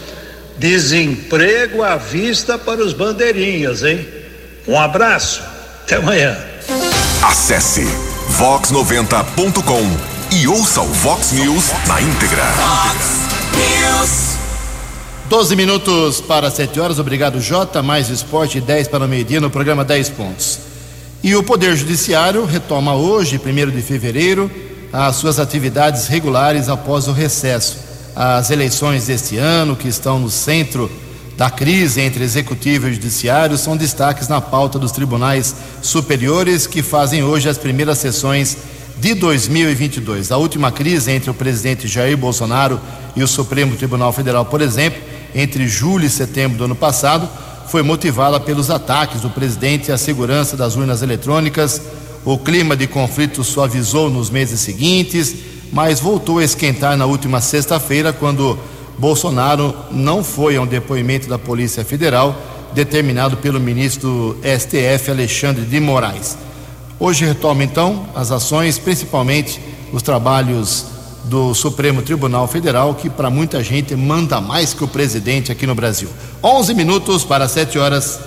Desemprego 0.56 1.82
à 1.82 1.96
vista 1.96 2.56
para 2.56 2.82
os 2.82 2.94
bandeirinhas, 2.94 3.82
hein? 3.82 4.08
Um 4.66 4.78
abraço, 4.78 5.42
até 5.82 5.96
amanhã. 5.96 6.36
Acesse 7.22 7.82
vox90.com 8.38 10.36
e 10.36 10.48
ouça 10.48 10.80
o 10.80 10.92
Vox 10.94 11.32
News 11.32 11.64
na 11.86 12.00
íntegra. 12.00 12.44
Fox 12.44 13.37
News. 13.58 14.36
12 15.28 15.56
minutos 15.56 16.20
para 16.20 16.50
7 16.50 16.78
horas, 16.78 16.98
obrigado 16.98 17.40
Jota, 17.40 17.82
mais 17.82 18.08
esporte 18.08 18.60
10 18.60 18.88
para 18.88 19.04
o 19.04 19.08
meio-dia 19.08 19.40
no 19.40 19.50
programa 19.50 19.84
10 19.84 20.10
pontos. 20.10 20.60
E 21.22 21.34
o 21.34 21.42
Poder 21.42 21.76
Judiciário 21.76 22.44
retoma 22.44 22.94
hoje, 22.94 23.40
1 23.44 23.70
de 23.70 23.82
fevereiro, 23.82 24.50
as 24.92 25.16
suas 25.16 25.40
atividades 25.40 26.06
regulares 26.06 26.68
após 26.68 27.08
o 27.08 27.12
recesso. 27.12 27.78
As 28.14 28.50
eleições 28.50 29.06
deste 29.06 29.36
ano, 29.36 29.74
que 29.74 29.88
estão 29.88 30.18
no 30.18 30.30
centro 30.30 30.90
da 31.36 31.50
crise 31.50 32.00
entre 32.00 32.22
executivo 32.24 32.88
e 32.88 32.94
judiciário, 32.94 33.58
são 33.58 33.76
destaques 33.76 34.28
na 34.28 34.40
pauta 34.40 34.78
dos 34.78 34.92
tribunais 34.92 35.54
superiores 35.82 36.66
que 36.66 36.82
fazem 36.82 37.22
hoje 37.22 37.48
as 37.48 37.58
primeiras 37.58 37.98
sessões 37.98 38.56
de 39.00 39.14
2022. 39.14 40.32
A 40.32 40.36
última 40.36 40.72
crise 40.72 41.10
entre 41.12 41.30
o 41.30 41.34
presidente 41.34 41.86
Jair 41.86 42.16
Bolsonaro 42.16 42.80
e 43.14 43.22
o 43.22 43.28
Supremo 43.28 43.76
Tribunal 43.76 44.12
Federal, 44.12 44.44
por 44.44 44.60
exemplo, 44.60 45.00
entre 45.34 45.68
julho 45.68 46.04
e 46.04 46.10
setembro 46.10 46.58
do 46.58 46.64
ano 46.64 46.74
passado, 46.74 47.28
foi 47.68 47.82
motivada 47.82 48.40
pelos 48.40 48.70
ataques 48.70 49.20
do 49.20 49.30
presidente 49.30 49.92
à 49.92 49.98
segurança 49.98 50.56
das 50.56 50.74
urnas 50.74 51.02
eletrônicas. 51.02 51.80
O 52.24 52.38
clima 52.38 52.76
de 52.76 52.86
conflito 52.86 53.44
suavizou 53.44 54.10
nos 54.10 54.30
meses 54.30 54.60
seguintes, 54.60 55.34
mas 55.72 56.00
voltou 56.00 56.38
a 56.38 56.44
esquentar 56.44 56.96
na 56.96 57.06
última 57.06 57.40
sexta-feira, 57.40 58.12
quando 58.12 58.58
Bolsonaro 58.98 59.74
não 59.90 60.24
foi 60.24 60.56
a 60.56 60.62
um 60.62 60.66
depoimento 60.66 61.28
da 61.28 61.38
Polícia 61.38 61.84
Federal, 61.84 62.36
determinado 62.74 63.36
pelo 63.36 63.60
ministro 63.60 64.38
STF 64.42 65.10
Alexandre 65.10 65.64
de 65.64 65.78
Moraes. 65.78 66.47
Hoje 67.00 67.24
retoma 67.24 67.62
então 67.62 68.08
as 68.12 68.32
ações, 68.32 68.76
principalmente 68.76 69.60
os 69.92 70.02
trabalhos 70.02 70.86
do 71.26 71.54
Supremo 71.54 72.02
Tribunal 72.02 72.48
Federal, 72.48 72.92
que 72.92 73.08
para 73.08 73.30
muita 73.30 73.62
gente 73.62 73.94
manda 73.94 74.40
mais 74.40 74.74
que 74.74 74.82
o 74.82 74.88
presidente 74.88 75.52
aqui 75.52 75.64
no 75.64 75.76
Brasil. 75.76 76.08
11 76.42 76.74
minutos 76.74 77.24
para 77.24 77.46
7 77.46 77.78
horas. 77.78 78.18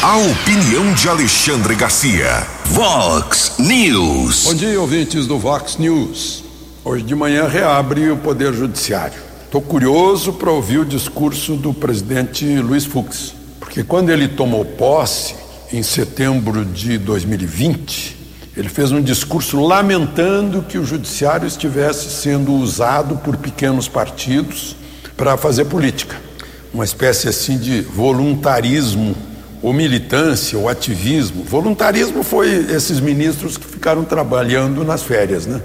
A 0.00 0.16
opinião 0.16 0.94
de 0.94 1.08
Alexandre 1.08 1.74
Garcia. 1.74 2.46
Vox 2.66 3.54
News. 3.58 4.44
Bom 4.44 4.54
dia, 4.54 4.80
ouvintes 4.80 5.26
do 5.26 5.38
Vox 5.40 5.76
News. 5.76 6.44
Hoje 6.84 7.02
de 7.02 7.16
manhã 7.16 7.48
reabre 7.48 8.10
o 8.10 8.16
Poder 8.16 8.52
Judiciário. 8.52 9.20
Estou 9.44 9.60
curioso 9.60 10.32
para 10.32 10.52
ouvir 10.52 10.78
o 10.78 10.84
discurso 10.84 11.56
do 11.56 11.74
presidente 11.74 12.44
Luiz 12.58 12.84
Fux, 12.84 13.34
porque 13.58 13.82
quando 13.82 14.10
ele 14.10 14.28
tomou 14.28 14.64
posse, 14.64 15.41
em 15.72 15.82
setembro 15.82 16.66
de 16.66 16.98
2020, 16.98 18.18
ele 18.54 18.68
fez 18.68 18.92
um 18.92 19.00
discurso 19.00 19.58
lamentando 19.58 20.62
que 20.62 20.76
o 20.76 20.84
judiciário 20.84 21.46
estivesse 21.48 22.10
sendo 22.10 22.52
usado 22.52 23.16
por 23.16 23.38
pequenos 23.38 23.88
partidos 23.88 24.76
para 25.16 25.38
fazer 25.38 25.64
política. 25.64 26.14
Uma 26.74 26.84
espécie 26.84 27.26
assim 27.28 27.56
de 27.56 27.80
voluntarismo, 27.80 29.16
ou 29.62 29.72
militância, 29.72 30.58
ou 30.58 30.68
ativismo. 30.68 31.42
Voluntarismo 31.44 32.22
foi 32.22 32.50
esses 32.70 33.00
ministros 33.00 33.56
que 33.56 33.66
ficaram 33.66 34.04
trabalhando 34.04 34.84
nas 34.84 35.02
férias, 35.02 35.46
né? 35.46 35.62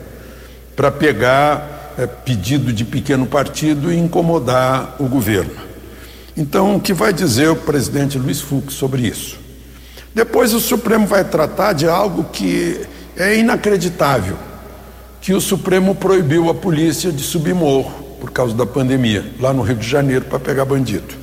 Para 0.74 0.90
pegar 0.90 1.96
é, 1.98 2.08
pedido 2.08 2.72
de 2.72 2.86
pequeno 2.86 3.26
partido 3.26 3.92
e 3.92 3.98
incomodar 3.98 4.96
o 5.00 5.06
governo. 5.06 5.52
Então, 6.38 6.78
o 6.78 6.80
que 6.80 6.94
vai 6.94 7.12
dizer 7.12 7.50
o 7.50 7.56
presidente 7.56 8.18
Luiz 8.18 8.40
Fux 8.40 8.74
sobre 8.74 9.02
isso? 9.02 9.47
Depois 10.14 10.54
o 10.54 10.60
Supremo 10.60 11.06
vai 11.06 11.24
tratar 11.24 11.74
de 11.74 11.88
algo 11.88 12.26
que 12.26 12.82
é 13.16 13.38
inacreditável, 13.38 14.38
que 15.22 15.34
o 15.34 15.42
Supremo 15.42 15.96
proibiu 15.96 16.50
a 16.50 16.56
polícia 16.56 17.12
de 17.12 17.24
subir 17.24 17.54
morro 17.54 17.92
por 18.20 18.32
causa 18.32 18.54
da 18.54 18.66
pandemia, 18.66 19.26
lá 19.40 19.54
no 19.54 19.62
Rio 19.62 19.76
de 19.76 19.88
Janeiro, 19.88 20.26
para 20.26 20.40
pegar 20.40 20.66
bandido. 20.66 21.16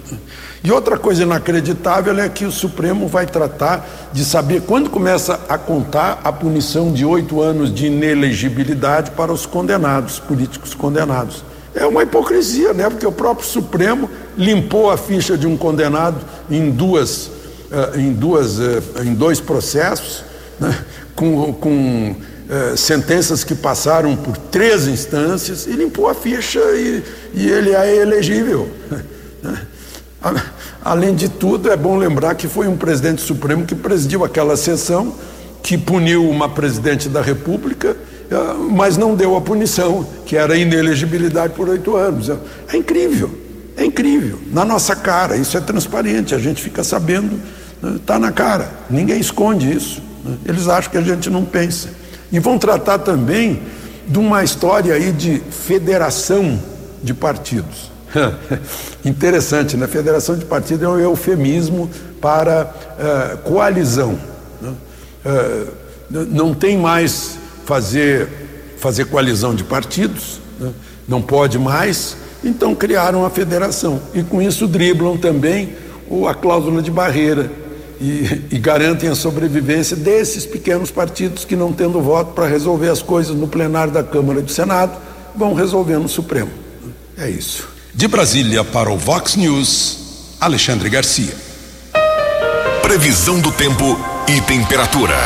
E 0.64 0.73
outra 0.73 0.97
coisa 0.97 1.25
inacreditável 1.25 2.18
é 2.18 2.27
que 2.27 2.47
o 2.47 2.51
Supremo 2.51 3.07
vai 3.07 3.27
tratar 3.27 3.87
de 4.14 4.25
saber 4.25 4.62
quando 4.62 4.88
começa 4.88 5.38
a 5.47 5.59
contar 5.59 6.23
a 6.25 6.33
punição 6.33 6.90
de 6.90 7.05
oito 7.05 7.42
anos 7.42 7.73
de 7.73 7.88
inelegibilidade 7.88 9.11
para 9.11 9.31
os 9.31 9.44
condenados, 9.44 10.18
políticos 10.18 10.73
condenados. 10.73 11.44
É 11.75 11.85
uma 11.85 12.03
hipocrisia, 12.03 12.73
né? 12.73 12.88
Porque 12.88 13.07
o 13.07 13.12
próprio 13.12 13.47
Supremo 13.47 14.09
limpou 14.38 14.90
a 14.90 14.97
ficha 14.97 15.37
de 15.37 15.47
um 15.47 15.55
condenado 15.55 16.16
em 16.51 16.70
duas, 16.70 17.31
em 17.96 18.12
duas, 18.12 18.59
uh, 18.59 18.83
em 19.05 19.14
dois 19.14 19.40
processos, 19.40 20.24
né? 20.61 20.85
com, 21.14 21.53
com 21.53 22.14
uh, 22.14 22.77
sentenças 22.77 23.44
que 23.44 23.55
passaram 23.55 24.16
por 24.16 24.37
três 24.37 24.87
instâncias 24.87 25.66
e 25.66 25.72
limpou 25.72 26.09
a 26.09 26.14
ficha 26.14 26.61
e, 26.74 27.03
e 27.35 27.48
ele 27.48 27.70
é 27.70 27.96
elegível. 27.96 28.68
Né? 29.42 29.59
Além 30.83 31.14
de 31.14 31.29
tudo, 31.29 31.70
é 31.70 31.77
bom 31.77 31.96
lembrar 31.96 32.35
que 32.35 32.48
foi 32.48 32.66
um 32.66 32.77
presidente 32.77 33.20
supremo 33.22 33.66
que 33.66 33.74
presidiu 33.74 34.24
aquela 34.24 34.57
sessão, 34.57 35.14
que 35.62 35.77
puniu 35.77 36.29
uma 36.29 36.48
presidente 36.48 37.09
da 37.09 37.20
República, 37.20 37.96
eh, 38.31 38.37
mas 38.70 38.96
não 38.96 39.14
deu 39.14 39.37
a 39.37 39.40
punição, 39.40 40.07
que 40.27 40.37
era 40.37 40.57
inelegibilidade 40.57 41.55
por 41.55 41.68
oito 41.68 41.96
anos. 41.96 42.31
É 42.68 42.77
incrível, 42.77 43.31
é 43.76 43.84
incrível. 43.84 44.38
Na 44.50 44.64
nossa 44.64 44.94
cara, 44.94 45.37
isso 45.37 45.56
é 45.56 45.60
transparente, 45.60 46.34
a 46.34 46.38
gente 46.38 46.62
fica 46.62 46.84
sabendo, 46.84 47.40
está 47.96 48.18
né? 48.18 48.26
na 48.26 48.32
cara, 48.32 48.70
ninguém 48.88 49.18
esconde 49.18 49.72
isso. 49.72 50.02
Né? 50.24 50.37
Eles 50.46 50.68
acham 50.68 50.90
que 50.90 50.98
a 50.98 51.02
gente 51.02 51.28
não 51.28 51.44
pensa. 51.44 51.88
E 52.30 52.38
vão 52.38 52.58
tratar 52.58 52.98
também 52.98 53.62
de 54.06 54.18
uma 54.18 54.44
história 54.44 54.94
aí 54.94 55.12
de 55.12 55.42
federação 55.50 56.60
de 57.02 57.14
partidos. 57.14 57.90
Interessante, 59.04 59.76
né? 59.76 59.87
Federação 59.87 60.37
de 60.37 60.44
partidos 60.44 60.84
é 60.84 60.88
um 60.88 60.98
eufemismo 60.98 61.90
para 62.20 62.72
uh, 62.98 63.38
coalizão. 63.38 64.18
Né? 64.60 64.72
Uh, 65.24 65.72
não 66.10 66.54
tem 66.54 66.78
mais 66.78 67.38
fazer, 67.64 68.28
fazer 68.78 69.06
coalizão 69.06 69.54
de 69.54 69.64
partidos, 69.64 70.40
né? 70.60 70.72
não 71.08 71.20
pode 71.20 71.58
mais, 71.58 72.16
então 72.44 72.74
criaram 72.74 73.24
a 73.24 73.30
federação. 73.30 74.00
E 74.12 74.22
com 74.22 74.40
isso 74.42 74.66
driblam 74.66 75.16
também 75.16 75.74
a 76.28 76.35
cláusula 76.35 76.83
de 76.83 76.90
barreira 76.90 77.50
e, 78.00 78.42
e 78.52 78.59
garantem 78.59 79.09
a 79.09 79.14
sobrevivência 79.14 79.96
desses 79.96 80.44
pequenos 80.44 80.90
partidos 80.90 81.44
que, 81.44 81.57
não 81.57 81.72
tendo 81.72 82.00
voto 82.00 82.33
para 82.33 82.46
resolver 82.46 82.90
as 82.90 83.02
coisas 83.02 83.35
no 83.35 83.48
plenário 83.48 83.92
da 83.92 84.02
Câmara 84.02 84.40
e 84.40 84.42
do 84.42 84.50
Senado, 84.50 84.96
vão 85.35 85.54
resolver 85.54 85.98
no 85.98 86.09
Supremo. 86.09 86.50
É 87.16 87.28
isso. 87.28 87.68
De 87.94 88.09
Brasília 88.09 88.64
para 88.64 88.90
o 88.90 88.98
Vox 88.98 89.37
News, 89.37 90.37
Alexandre 90.40 90.88
Garcia. 90.88 91.35
Previsão 92.83 93.40
do 93.40 93.50
tempo 93.52 93.98
e 94.28 94.40
temperatura. 94.42 95.16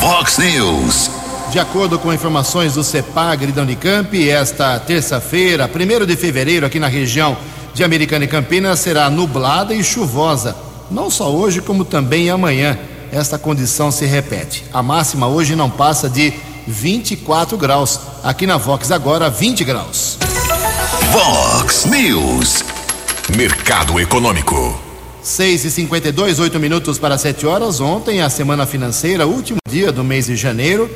Vox 0.00 0.38
News. 0.38 1.21
De 1.52 1.58
acordo 1.58 1.98
com 1.98 2.10
informações 2.10 2.72
do 2.72 2.82
CEPAG 2.82 3.52
da 3.52 3.60
Unicamp, 3.60 4.30
esta 4.30 4.80
terça-feira, 4.80 5.68
1 5.68 6.06
de 6.06 6.16
fevereiro, 6.16 6.64
aqui 6.64 6.80
na 6.80 6.88
região 6.88 7.36
de 7.74 7.84
Americana 7.84 8.24
e 8.24 8.26
Campinas, 8.26 8.80
será 8.80 9.10
nublada 9.10 9.74
e 9.74 9.84
chuvosa. 9.84 10.56
Não 10.90 11.10
só 11.10 11.30
hoje, 11.30 11.60
como 11.60 11.84
também 11.84 12.30
amanhã. 12.30 12.78
Esta 13.12 13.38
condição 13.38 13.92
se 13.92 14.06
repete. 14.06 14.64
A 14.72 14.82
máxima 14.82 15.28
hoje 15.28 15.54
não 15.54 15.68
passa 15.68 16.08
de 16.08 16.32
24 16.66 17.58
graus. 17.58 18.00
Aqui 18.24 18.46
na 18.46 18.56
Vox 18.56 18.90
agora 18.90 19.28
20 19.28 19.62
graus. 19.62 20.16
Vox 21.12 21.84
News. 21.84 22.64
Mercado 23.36 24.00
Econômico. 24.00 24.80
6 25.22 25.66
e 25.66 25.70
52 25.70 26.38
8 26.38 26.58
minutos 26.58 26.98
para 26.98 27.18
7 27.18 27.46
horas. 27.46 27.78
Ontem, 27.78 28.22
a 28.22 28.30
semana 28.30 28.64
financeira, 28.64 29.26
último 29.26 29.58
dia 29.68 29.92
do 29.92 30.02
mês 30.02 30.26
de 30.26 30.34
janeiro, 30.34 30.90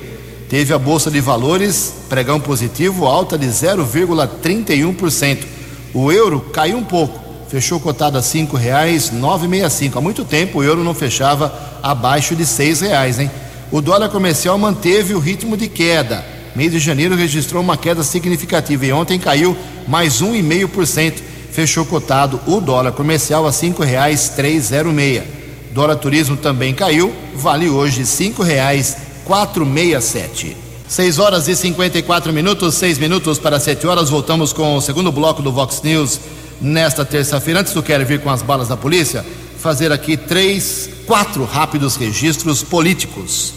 teve 0.49 0.73
a 0.73 0.79
Bolsa 0.79 1.11
de 1.11 1.21
Valores, 1.21 1.93
pregão 2.09 2.41
positivo, 2.41 3.07
alta 3.07 3.37
de 3.37 3.47
0,31%. 3.47 5.45
O 5.93 6.13
euro 6.13 6.41
caiu 6.53 6.79
um 6.79 6.85
pouco, 6.85 7.19
fechou 7.49 7.81
cotado 7.81 8.19
a 8.19 8.23
cinco 8.23 8.57
reais 8.57 9.11
nove 9.11 9.47
Há 9.95 10.01
muito 10.01 10.25
tempo 10.25 10.59
o 10.59 10.65
euro 10.65 10.85
não 10.85 10.95
fechava 10.95 11.53
abaixo 11.83 12.37
de 12.37 12.45
seis 12.45 12.81
reais, 12.81 13.19
hein? 13.19 13.31
O 13.71 13.81
dólar 13.81 14.09
comercial 14.09 14.57
manteve 14.59 15.15
o 15.15 15.19
ritmo 15.19 15.57
de 15.57 15.69
queda. 15.69 16.25
Mês 16.55 16.73
de 16.73 16.79
janeiro 16.79 17.17
registrou 17.17 17.63
uma 17.63 17.77
queda 17.77 18.03
significativa 18.03 18.87
e 18.87 18.93
ontem 18.93 19.19
caiu 19.19 19.57
mais 19.89 20.23
um 20.23 20.35
e 20.35 20.43
meio 20.43 20.69
por 20.69 20.87
cento. 20.87 21.23
Fechou 21.51 21.85
cotado 21.85 22.41
o 22.47 22.61
dólar 22.61 22.93
comercial 22.93 23.47
a 23.47 23.53
cinco 23.53 23.83
reais 23.83 24.29
três 24.29 24.65
zero 24.65 24.93
meia. 24.93 25.27
Dólar 25.73 25.97
turismo 25.97 26.37
também 26.37 26.75
caiu, 26.75 27.13
vale 27.35 27.69
hoje 27.69 28.07
cinco 28.07 28.43
reais 28.43 28.97
quatro 29.27 29.67
meia 29.67 30.01
sete. 30.01 30.57
6 30.89 31.19
horas 31.19 31.49
e 31.49 31.57
54 31.57 32.33
minutos, 32.33 32.77
6 32.77 32.97
minutos 32.99 33.41
para 33.41 33.59
7 33.59 33.85
horas. 33.89 34.09
Voltamos 34.09 34.53
com 34.53 34.77
o 34.77 34.81
segundo 34.81 35.11
bloco 35.11 35.43
do 35.43 35.51
Vox 35.51 35.83
News 35.83 36.21
nesta 36.61 37.05
terça-feira. 37.05 37.59
Antes 37.59 37.75
do 37.75 37.83
Quero 37.83 38.07
vir 38.07 38.21
com 38.21 38.31
as 38.31 38.41
balas 38.41 38.69
da 38.69 38.77
polícia, 38.77 39.27
fazer 39.59 39.91
aqui 39.91 40.17
três, 40.17 40.89
quatro 41.05 41.45
rápidos 41.45 41.97
registros 41.97 42.63
políticos. 42.63 43.53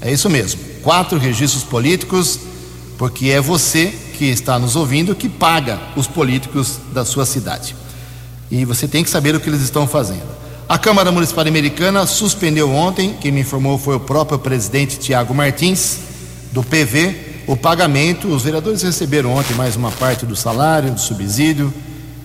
É 0.00 0.10
isso 0.10 0.30
mesmo, 0.30 0.58
quatro 0.82 1.18
registros 1.18 1.62
políticos, 1.62 2.40
porque 2.96 3.28
é 3.28 3.42
você 3.42 3.88
que 4.16 4.24
está 4.24 4.58
nos 4.58 4.74
ouvindo 4.74 5.14
que 5.14 5.28
paga 5.28 5.78
os 5.94 6.06
políticos 6.06 6.78
da 6.94 7.04
sua 7.04 7.26
cidade. 7.26 7.76
E 8.50 8.64
você 8.64 8.88
tem 8.88 9.04
que 9.04 9.10
saber 9.10 9.34
o 9.34 9.40
que 9.40 9.50
eles 9.50 9.60
estão 9.60 9.86
fazendo. 9.86 10.40
A 10.70 10.78
Câmara 10.78 11.10
Municipal 11.10 11.44
Americana 11.48 12.06
suspendeu 12.06 12.70
ontem, 12.70 13.16
quem 13.20 13.32
me 13.32 13.40
informou 13.40 13.76
foi 13.76 13.96
o 13.96 13.98
próprio 13.98 14.38
presidente 14.38 15.00
Tiago 15.00 15.34
Martins, 15.34 15.98
do 16.52 16.62
PV, 16.62 17.42
o 17.48 17.56
pagamento. 17.56 18.28
Os 18.28 18.44
vereadores 18.44 18.80
receberam 18.80 19.34
ontem 19.34 19.52
mais 19.54 19.74
uma 19.74 19.90
parte 19.90 20.24
do 20.24 20.36
salário, 20.36 20.92
do 20.92 21.00
subsídio 21.00 21.74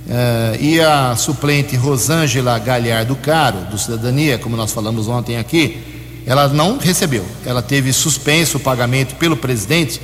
Uh, 0.05 0.62
e 0.62 0.79
a 0.79 1.15
suplente 1.15 1.75
Rosângela 1.75 2.60
Galhardo 2.60 3.15
Caro, 3.15 3.62
do 3.71 3.75
Cidadania, 3.75 4.38
como 4.38 4.55
nós 4.55 4.71
falamos 4.71 5.08
ontem 5.08 5.39
aqui, 5.39 6.21
ela 6.27 6.47
não 6.47 6.77
recebeu. 6.77 7.25
Ela 7.43 7.63
teve 7.63 7.91
suspenso 7.91 8.58
o 8.58 8.60
pagamento 8.60 9.15
pelo 9.15 9.36
presidente, 9.36 9.99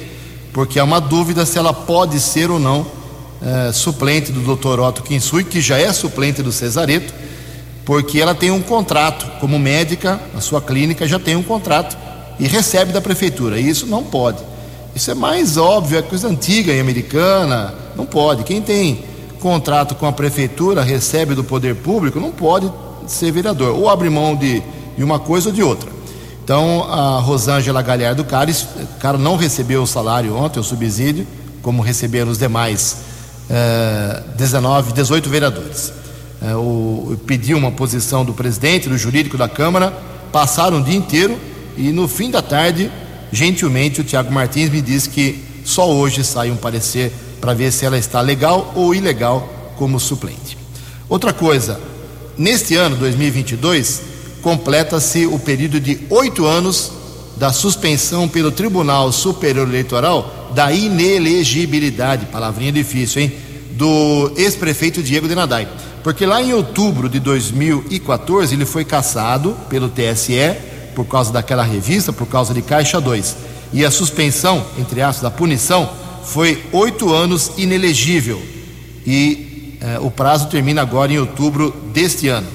porque 0.52 0.80
há 0.80 0.84
uma 0.84 1.00
dúvida 1.00 1.46
se 1.46 1.60
ela 1.60 1.72
pode 1.72 2.20
ser 2.20 2.50
ou 2.50 2.58
não 2.58 2.80
uh, 2.82 3.72
suplente 3.72 4.32
do 4.32 4.56
Dr. 4.56 4.80
Otto 4.80 5.04
Kinsui, 5.04 5.44
que 5.44 5.62
já 5.62 5.78
é 5.78 5.94
suplente 5.94 6.42
do 6.42 6.52
Cesareto, 6.52 7.21
porque 7.92 8.22
ela 8.22 8.34
tem 8.34 8.50
um 8.52 8.62
contrato 8.62 9.30
como 9.42 9.60
médica, 9.60 10.18
a 10.34 10.40
sua 10.40 10.62
clínica 10.62 11.06
já 11.06 11.20
tem 11.20 11.36
um 11.36 11.44
contrato 11.44 11.98
e 12.40 12.48
recebe 12.48 12.94
da 12.94 13.02
prefeitura. 13.02 13.60
E 13.60 13.68
isso 13.68 13.86
não 13.86 14.02
pode. 14.02 14.38
Isso 14.96 15.12
é 15.12 15.14
mais 15.14 15.58
óbvio, 15.58 16.00
é 16.00 16.02
coisa 16.02 16.30
antiga 16.30 16.72
e 16.72 16.80
americana, 16.80 17.76
não 17.94 18.06
pode. 18.06 18.46
Quem 18.46 18.62
tem 18.62 19.04
contrato 19.42 19.94
com 19.96 20.06
a 20.06 20.12
prefeitura, 20.14 20.82
recebe 20.82 21.36
do 21.36 21.44
poder 21.44 21.76
público, 21.76 22.18
não 22.18 22.32
pode 22.32 22.72
ser 23.08 23.30
vereador. 23.30 23.76
Ou 23.78 23.90
abre 23.90 24.10
mão 24.10 24.38
de, 24.38 24.64
de 24.96 25.04
uma 25.04 25.20
coisa 25.20 25.50
ou 25.50 25.54
de 25.54 25.62
outra. 25.62 25.90
Então, 26.42 26.90
a 26.90 27.20
Rosângela 27.20 27.82
Galhardo 27.82 28.24
Cares, 28.24 28.68
cara 29.02 29.18
não 29.18 29.36
recebeu 29.36 29.84
o 29.84 29.86
salário 29.86 30.34
ontem, 30.34 30.62
o 30.62 30.64
subsídio, 30.64 31.28
como 31.62 31.82
receberam 31.82 32.32
os 32.32 32.38
demais 32.38 33.00
eh, 33.50 34.24
19, 34.38 34.94
18 34.94 35.30
vereadores. 35.30 36.00
Eh, 36.42 36.56
o, 36.56 37.18
pediu 37.28 37.58
uma 37.58 37.72
posição 37.72 38.26
do 38.26 38.34
presidente, 38.34 38.90
do 38.90 38.98
jurídico 38.98 39.38
da 39.38 39.48
Câmara, 39.48 39.92
passaram 40.32 40.80
o 40.80 40.84
dia 40.84 40.96
inteiro 40.96 41.38
e 41.78 41.92
no 41.92 42.08
fim 42.08 42.32
da 42.32 42.42
tarde, 42.42 42.92
gentilmente, 43.32 44.02
o 44.02 44.04
Tiago 44.04 44.32
Martins 44.32 44.70
me 44.70 44.82
disse 44.82 45.10
que 45.10 45.44
só 45.64 45.90
hoje 45.90 46.24
sai 46.24 46.50
um 46.50 46.58
parecer 46.58 47.12
para 47.40 47.54
ver 47.54 47.72
se 47.72 47.86
ela 47.86 47.98
está 47.98 48.22
legal 48.22 48.72
ou 48.76 48.94
ilegal 48.94 49.74
como 49.78 50.00
suplente. 50.00 50.58
Outra 51.08 51.32
coisa, 51.32 51.80
neste 52.38 52.76
ano 52.76 52.96
2022, 52.96 54.02
completa-se 54.42 55.26
o 55.28 55.38
período 55.38 55.80
de 55.80 56.00
oito 56.10 56.46
anos 56.46 56.92
da 57.38 57.52
suspensão 57.52 58.28
pelo 58.28 58.52
Tribunal 58.52 59.12
Superior 59.12 59.68
Eleitoral 59.68 60.52
da 60.54 60.72
inelegibilidade, 60.72 62.28
palavrinha 62.28 62.72
difícil, 62.72 63.22
hein? 63.22 63.32
Do 63.72 64.32
ex-prefeito 64.36 65.02
Diego 65.02 65.28
de 65.28 65.34
Nadai. 65.34 65.68
Porque 66.04 66.26
lá 66.26 66.42
em 66.42 66.54
outubro 66.54 67.08
de 67.08 67.20
2014 67.20 68.56
ele 68.56 68.66
foi 68.66 68.84
cassado 68.84 69.56
pelo 69.70 69.90
TSE 69.90 70.56
por 70.96 71.06
causa 71.06 71.32
daquela 71.32 71.64
revista, 71.64 72.12
por 72.12 72.28
causa 72.28 72.54
de 72.54 72.62
Caixa 72.62 73.00
2. 73.00 73.38
E 73.74 73.86
a 73.86 73.92
suspensão, 73.92 74.66
entre 74.78 75.02
aspas, 75.02 75.22
da 75.22 75.32
punição, 75.32 75.90
foi 76.24 76.64
oito 76.72 77.14
anos 77.14 77.52
inelegível 77.58 78.42
e 79.06 79.78
eh, 79.82 80.00
o 80.00 80.12
prazo 80.12 80.48
termina 80.48 80.82
agora 80.82 81.12
em 81.12 81.20
outubro 81.20 81.72
deste 81.94 82.28
ano. 82.28 82.48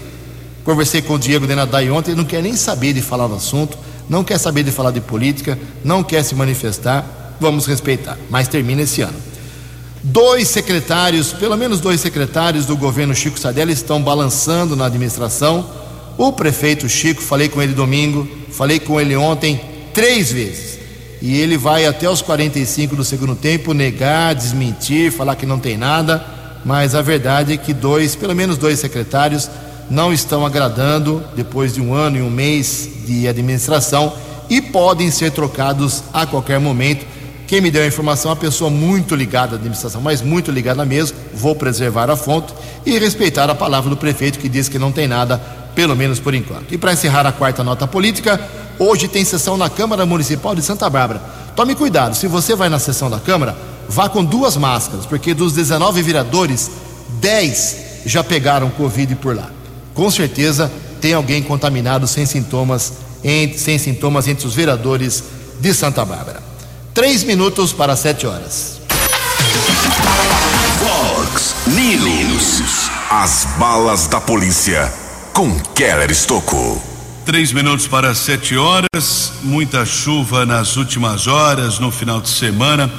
Conversei 0.64 1.02
com 1.02 1.14
o 1.14 1.18
Diego 1.18 1.46
Denadai 1.46 1.90
ontem, 1.90 2.12
ele 2.12 2.18
não 2.18 2.24
quer 2.24 2.42
nem 2.42 2.56
saber 2.56 2.92
de 2.92 3.02
falar 3.02 3.26
do 3.26 3.34
assunto, 3.34 3.78
não 4.08 4.22
quer 4.22 4.38
saber 4.38 4.62
de 4.62 4.70
falar 4.70 4.90
de 4.90 5.00
política, 5.00 5.58
não 5.84 6.02
quer 6.02 6.22
se 6.22 6.34
manifestar, 6.34 7.36
vamos 7.40 7.66
respeitar, 7.66 8.16
mas 8.30 8.48
termina 8.48 8.82
esse 8.82 9.02
ano. 9.02 9.16
Dois 10.08 10.46
secretários, 10.46 11.32
pelo 11.32 11.56
menos 11.56 11.80
dois 11.80 12.00
secretários 12.00 12.64
do 12.64 12.76
governo 12.76 13.12
Chico 13.12 13.40
Sardelli 13.40 13.72
estão 13.72 14.00
balançando 14.00 14.76
na 14.76 14.86
administração. 14.86 15.68
O 16.16 16.32
prefeito 16.32 16.88
Chico, 16.88 17.20
falei 17.20 17.48
com 17.48 17.60
ele 17.60 17.72
domingo, 17.72 18.26
falei 18.52 18.78
com 18.78 19.00
ele 19.00 19.16
ontem 19.16 19.60
três 19.92 20.30
vezes 20.30 20.78
e 21.20 21.36
ele 21.40 21.58
vai 21.58 21.86
até 21.86 22.08
os 22.08 22.22
45 22.22 22.94
do 22.94 23.02
segundo 23.02 23.34
tempo 23.34 23.72
negar, 23.74 24.32
desmentir, 24.32 25.10
falar 25.10 25.34
que 25.34 25.44
não 25.44 25.58
tem 25.58 25.76
nada, 25.76 26.24
mas 26.64 26.94
a 26.94 27.02
verdade 27.02 27.54
é 27.54 27.56
que 27.56 27.74
dois, 27.74 28.14
pelo 28.14 28.34
menos 28.34 28.56
dois 28.56 28.78
secretários, 28.78 29.50
não 29.90 30.12
estão 30.12 30.46
agradando 30.46 31.20
depois 31.34 31.74
de 31.74 31.80
um 31.80 31.92
ano 31.92 32.18
e 32.18 32.22
um 32.22 32.30
mês 32.30 32.88
de 33.04 33.26
administração 33.26 34.12
e 34.48 34.62
podem 34.62 35.10
ser 35.10 35.32
trocados 35.32 36.04
a 36.12 36.24
qualquer 36.24 36.60
momento. 36.60 37.15
Quem 37.46 37.60
me 37.60 37.70
deu 37.70 37.82
a 37.82 37.86
informação 37.86 38.30
é 38.30 38.34
uma 38.34 38.40
pessoa 38.40 38.68
muito 38.68 39.14
ligada 39.14 39.54
à 39.54 39.56
administração, 39.56 40.00
mas 40.00 40.20
muito 40.20 40.50
ligada 40.50 40.84
mesmo. 40.84 41.16
Vou 41.34 41.54
preservar 41.54 42.10
a 42.10 42.16
fonte 42.16 42.52
e 42.84 42.98
respeitar 42.98 43.48
a 43.48 43.54
palavra 43.54 43.90
do 43.90 43.96
prefeito 43.96 44.38
que 44.38 44.48
diz 44.48 44.68
que 44.68 44.78
não 44.78 44.90
tem 44.90 45.06
nada, 45.06 45.38
pelo 45.74 45.94
menos 45.94 46.18
por 46.18 46.34
enquanto. 46.34 46.74
E 46.74 46.78
para 46.78 46.92
encerrar 46.92 47.26
a 47.26 47.32
quarta 47.32 47.62
nota 47.62 47.86
política, 47.86 48.40
Hoje 48.78 49.08
tem 49.08 49.24
sessão 49.24 49.56
na 49.56 49.70
Câmara 49.70 50.04
Municipal 50.04 50.54
de 50.54 50.60
Santa 50.60 50.88
Bárbara. 50.90 51.22
Tome 51.54 51.74
cuidado, 51.74 52.14
se 52.14 52.26
você 52.26 52.54
vai 52.54 52.68
na 52.68 52.78
sessão 52.78 53.08
da 53.08 53.18
Câmara, 53.18 53.56
vá 53.88 54.06
com 54.06 54.22
duas 54.22 54.54
máscaras, 54.56 55.06
porque 55.06 55.32
dos 55.32 55.54
19 55.54 56.02
vereadores, 56.02 56.70
10 57.20 57.76
já 58.04 58.22
pegaram 58.22 58.68
Covid 58.68 59.14
por 59.16 59.34
lá. 59.34 59.50
Com 59.94 60.10
certeza 60.10 60.70
tem 61.00 61.14
alguém 61.14 61.42
contaminado 61.42 62.06
sem 62.06 62.26
sintomas, 62.26 62.92
em, 63.24 63.56
sem 63.56 63.78
sintomas 63.78 64.28
entre 64.28 64.46
os 64.46 64.54
vereadores 64.54 65.24
de 65.58 65.72
Santa 65.72 66.04
Bárbara. 66.04 66.45
Três 66.96 67.22
minutos 67.24 67.74
para 67.74 67.94
sete 67.94 68.26
horas. 68.26 68.80
Voz 70.80 71.54
News. 71.66 72.90
As 73.10 73.46
balas 73.58 74.06
da 74.06 74.18
polícia 74.18 74.90
com 75.34 75.60
Keller 75.74 76.10
Estocou. 76.10 76.82
Três 77.26 77.52
minutos 77.52 77.86
para 77.86 78.14
sete 78.14 78.56
horas, 78.56 79.32
muita 79.42 79.84
chuva 79.84 80.46
nas 80.46 80.78
últimas 80.78 81.26
horas, 81.26 81.78
no 81.78 81.90
final 81.90 82.18
de 82.18 82.30
semana, 82.30 82.90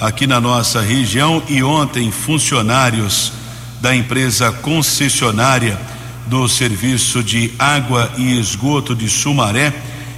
aqui 0.00 0.26
na 0.26 0.40
nossa 0.40 0.80
região. 0.80 1.42
E 1.46 1.62
ontem, 1.62 2.10
funcionários 2.10 3.34
da 3.82 3.94
empresa 3.94 4.50
concessionária 4.50 5.78
do 6.24 6.48
Serviço 6.48 7.22
de 7.22 7.52
Água 7.58 8.10
e 8.16 8.40
Esgoto 8.40 8.94
de 8.94 9.10
Sumaré 9.10 9.74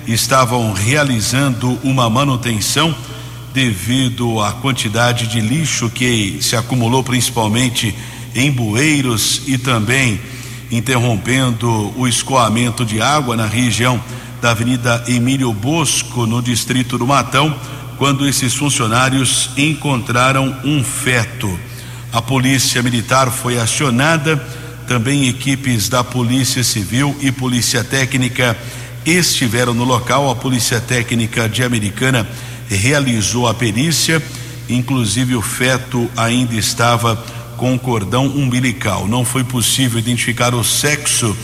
estavam 0.07 0.73
realizando 0.73 1.77
uma 1.83 2.09
manutenção 2.09 2.95
devido 3.55 4.41
à 4.41 4.51
quantidade 4.51 5.29
de 5.29 5.41
lixo 5.41 5.89
que 5.89 6.39
se 6.41 6.57
acumulou 6.57 7.05
principalmente 7.05 7.95
em 8.35 8.51
bueiros 8.51 9.43
e 9.47 9.57
também 9.57 10.21
interrompendo 10.73 11.95
o 11.97 12.09
escoamento 12.09 12.85
de 12.85 13.01
água 13.01 13.37
na 13.37 13.47
região 13.47 14.03
da 14.43 14.51
Avenida 14.51 15.05
Emílio 15.07 15.53
Bosco, 15.53 16.27
no 16.27 16.43
distrito 16.43 16.99
do 16.99 17.07
Matão, 17.07 17.57
quando 17.97 18.27
esses 18.27 18.55
funcionários 18.55 19.51
encontraram 19.57 20.57
um 20.65 20.83
feto. 20.83 21.57
A 22.13 22.21
Polícia 22.21 22.83
Militar 22.83 23.31
foi 23.31 23.57
acionada, 23.57 24.37
também 24.89 25.29
equipes 25.29 25.89
da 25.89 26.03
Polícia 26.03 26.65
Civil 26.65 27.17
e 27.21 27.31
Polícia 27.31 27.85
Técnica 27.85 28.59
estiveram 29.07 29.73
no 29.73 29.85
local. 29.85 30.29
A 30.29 30.35
Polícia 30.35 30.81
Técnica 30.81 31.49
de 31.49 31.63
Americana 31.63 32.27
realizou 32.69 33.49
a 33.49 33.55
perícia, 33.55 34.23
inclusive 34.69 35.37
o 35.37 35.43
feto 35.43 36.11
ainda 36.17 36.55
estava 36.55 37.17
com 37.57 37.79
cordão 37.79 38.27
umbilical. 38.27 39.07
Não 39.07 39.25
foi 39.25 39.45
possível 39.45 39.99
identificar 39.99 40.55
o 40.55 40.65
sexo 40.65 41.37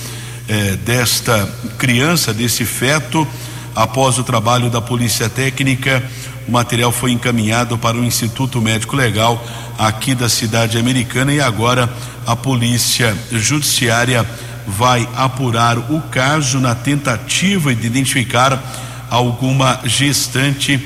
eh, 0.49 0.77
desta 0.85 1.49
criança, 1.79 2.35
desse 2.35 2.65
feto. 2.65 3.27
Após 3.75 4.19
o 4.19 4.25
trabalho 4.25 4.69
da 4.69 4.81
Polícia 4.81 5.29
Técnica, 5.29 6.03
o 6.49 6.51
material 6.51 6.91
foi 6.91 7.13
encaminhado 7.13 7.79
para 7.79 7.97
o 7.97 8.05
Instituto 8.05 8.61
Médico 8.61 8.97
Legal 8.97 9.43
aqui 9.79 10.15
da 10.15 10.29
cidade 10.29 10.77
americana 10.77 11.33
e 11.33 11.41
agora 11.41 11.89
a 12.27 12.35
Polícia 12.35 13.17
Judiciária 13.31 14.27
vai 14.67 15.09
apurar 15.17 15.79
o 15.79 16.01
caso 16.11 16.59
na 16.59 16.75
tentativa 16.75 17.75
de 17.75 17.87
identificar 17.87 18.61
alguma 19.09 19.81
gestante, 19.85 20.79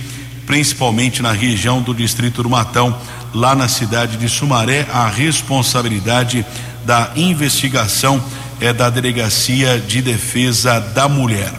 principalmente 0.47 1.23
na 1.23 1.33
região 1.33 1.81
do 1.81 1.95
Distrito 1.95 2.43
do 2.43 2.51
Matão, 2.51 2.97
lá 3.33 3.55
na 3.55 3.69
cidade 3.69 4.17
de 4.17 4.29
Sumaré. 4.29 4.87
A 4.93 5.09
responsabilidade 5.09 6.45
da 6.85 7.11
investigação 7.17 8.23
é 8.61 8.73
da 8.73 8.91
Delegacia 8.91 9.79
de 9.79 10.01
Defesa 10.01 10.81
da 10.81 11.09
Mulher. 11.09 11.53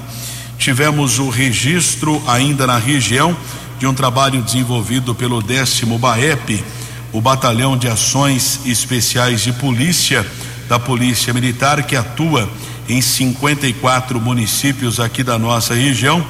Tivemos 0.57 1.19
o 1.19 1.29
registro 1.29 2.21
ainda 2.27 2.65
na 2.65 2.77
região 2.77 3.35
de 3.77 3.85
um 3.85 3.93
trabalho 3.93 4.41
desenvolvido 4.41 5.13
pelo 5.13 5.41
décimo 5.41 5.99
BAEP, 5.99 6.63
o 7.11 7.21
Batalhão 7.21 7.77
de 7.77 7.87
Ações 7.87 8.61
Especiais 8.65 9.41
de 9.41 9.51
Polícia 9.53 10.25
da 10.67 10.79
Polícia 10.79 11.33
Militar, 11.33 11.83
que 11.83 11.95
atua 11.95 12.49
em 12.87 13.01
54 13.01 14.19
municípios 14.19 14.99
aqui 14.99 15.23
da 15.23 15.37
nossa 15.37 15.73
região. 15.73 16.25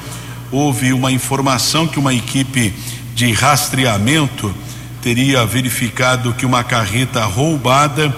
Houve 0.50 0.92
uma 0.92 1.10
informação 1.10 1.86
que 1.86 1.98
uma 1.98 2.14
equipe 2.14 2.72
de 3.14 3.32
rastreamento 3.32 4.54
teria 5.02 5.44
verificado 5.46 6.34
que 6.34 6.44
uma 6.44 6.62
carreta 6.64 7.24
roubada 7.24 8.14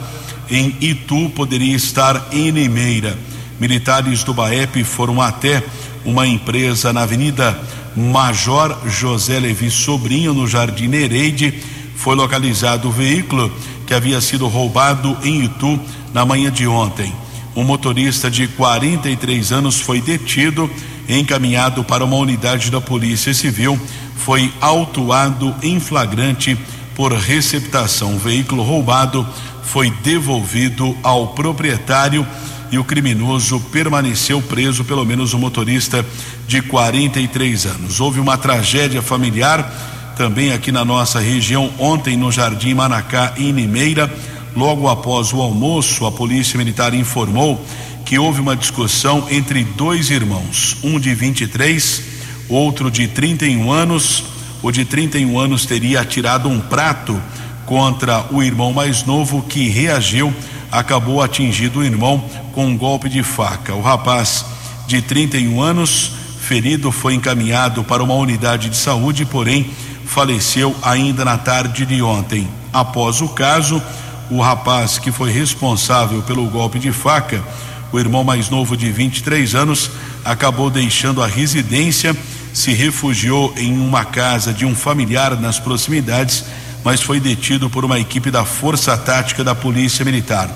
em 0.51 0.75
Itu 0.81 1.31
poderia 1.31 1.77
estar 1.77 2.29
em 2.33 2.51
Limeira. 2.51 3.17
Militares 3.61 4.25
do 4.25 4.33
BAEP 4.33 4.85
foram 4.85 5.21
até 5.21 5.63
uma 6.05 6.27
empresa 6.27 6.93
na 6.93 7.03
Avenida 7.03 7.61
Major 7.97 8.79
José 8.87 9.39
Levi 9.39 9.71
Sobrinho, 9.71 10.33
no 10.33 10.47
Jardim 10.47 10.89
Nereide. 10.89 11.53
Foi 11.97 12.15
localizado 12.15 12.89
o 12.89 12.93
veículo 12.93 13.53
que 13.87 13.93
havia 13.93 14.21
sido 14.21 14.47
roubado 14.47 15.17
em 15.23 15.45
Itu 15.45 15.79
na 16.15 16.25
manhã 16.25 16.51
de 16.51 16.67
ontem. 16.67 17.13
Um 17.57 17.65
motorista 17.65 18.31
de 18.31 18.47
43 18.47 19.53
anos 19.53 19.81
foi 19.81 20.01
detido, 20.01 20.71
encaminhado 21.09 21.83
para 21.83 22.05
uma 22.05 22.17
unidade 22.17 22.71
da 22.71 22.81
Polícia 22.81 23.33
Civil, 23.33 23.81
foi 24.17 24.53
autuado 24.61 25.55
em 25.63 25.81
flagrante 25.81 26.59
por 26.95 27.13
receptação. 27.13 28.17
O 28.17 28.19
veículo 28.19 28.63
roubado 28.63 29.27
foi 29.63 29.91
devolvido 30.03 30.97
ao 31.03 31.29
proprietário 31.29 32.27
e 32.71 32.79
o 32.79 32.85
criminoso 32.85 33.61
permaneceu 33.73 34.43
preso, 34.43 34.85
pelo 34.85 35.05
menos 35.05 35.33
o 35.33 35.39
motorista 35.39 36.05
de 36.47 36.61
43 36.61 37.67
anos. 37.67 38.01
Houve 38.01 38.21
uma 38.21 38.37
tragédia 38.37 39.01
familiar 39.01 40.15
também 40.17 40.53
aqui 40.53 40.73
na 40.73 40.85
nossa 40.85 41.21
região 41.21 41.71
ontem 41.79 42.17
no 42.17 42.33
Jardim 42.33 42.75
Manacá 42.75 43.35
em 43.37 43.53
Limeira. 43.53 44.13
Logo 44.57 44.89
após 44.89 45.33
o 45.33 45.41
almoço, 45.41 46.05
a 46.05 46.13
Polícia 46.13 46.59
Militar 46.59 46.93
informou 46.93 47.65
que 48.09 48.19
houve 48.19 48.41
uma 48.41 48.57
discussão 48.57 49.27
entre 49.31 49.63
dois 49.63 50.09
irmãos, 50.09 50.79
um 50.83 50.99
de 50.99 51.15
23, 51.15 52.03
outro 52.49 52.91
de 52.91 53.07
31 53.07 53.71
anos. 53.71 54.25
O 54.63 54.73
de 54.73 54.87
31 54.87 55.39
anos 55.39 55.67
teria 55.67 56.01
atirado 56.01 56.49
um 56.49 56.59
prato 56.59 57.21
contra 57.67 58.25
o 58.31 58.43
irmão 58.43 58.73
mais 58.73 59.05
novo 59.05 59.43
que 59.43 59.69
reagiu, 59.69 60.33
acabou 60.73 61.21
atingindo 61.21 61.81
o 61.81 61.85
irmão 61.85 62.25
com 62.53 62.69
um 62.69 62.79
golpe 62.79 63.11
de 63.11 63.23
faca. 63.23 63.75
O 63.75 63.83
rapaz 63.83 64.43
de 64.87 65.03
31 65.03 65.61
anos, 65.61 66.13
ferido, 66.41 66.91
foi 66.91 67.13
encaminhado 67.13 67.85
para 67.85 68.03
uma 68.03 68.15
unidade 68.15 68.71
de 68.71 68.77
saúde, 68.79 69.27
porém 69.27 69.71
faleceu 70.07 70.75
ainda 70.81 71.27
na 71.27 71.37
tarde 71.37 71.85
de 71.85 72.01
ontem. 72.01 72.49
Após 72.73 73.21
o 73.21 73.29
caso, 73.29 73.83
o 74.31 74.41
rapaz 74.41 74.97
que 74.97 75.13
foi 75.13 75.31
responsável 75.31 76.23
pelo 76.23 76.47
golpe 76.47 76.79
de 76.79 76.91
faca, 76.91 77.45
o 77.93 77.99
irmão 77.99 78.25
mais 78.25 78.51
novo 78.51 78.77
de 78.77 78.91
23 78.91 79.55
anos, 79.55 79.91
acabou 80.25 80.71
deixando 80.71 81.23
a 81.23 81.27
residência, 81.27 82.17
se 82.53 82.73
refugiou 82.73 83.55
em 83.57 83.79
uma 83.79 84.05
casa 84.05 84.53
de 84.53 84.67
um 84.67 84.75
familiar 84.75 85.39
nas 85.41 85.59
proximidades, 85.59 86.45
mas 86.85 87.01
foi 87.01 87.21
detido 87.21 87.69
por 87.71 87.85
uma 87.85 87.99
equipe 87.99 88.31
da 88.31 88.45
Força 88.45 88.97
Tática 88.97 89.43
da 89.45 89.55
Polícia 89.55 90.05
Militar. 90.05 90.51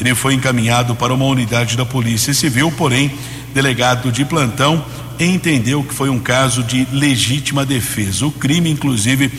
Ele 0.00 0.14
foi 0.14 0.34
encaminhado 0.34 0.94
para 0.94 1.14
uma 1.14 1.24
unidade 1.24 1.76
da 1.76 1.86
Polícia 1.86 2.34
Civil, 2.34 2.70
porém, 2.72 3.12
delegado 3.54 4.12
de 4.12 4.24
plantão 4.24 4.84
entendeu 5.18 5.82
que 5.82 5.94
foi 5.94 6.10
um 6.10 6.18
caso 6.18 6.62
de 6.62 6.86
legítima 6.92 7.64
defesa. 7.64 8.26
O 8.26 8.30
crime, 8.30 8.70
inclusive, 8.70 9.32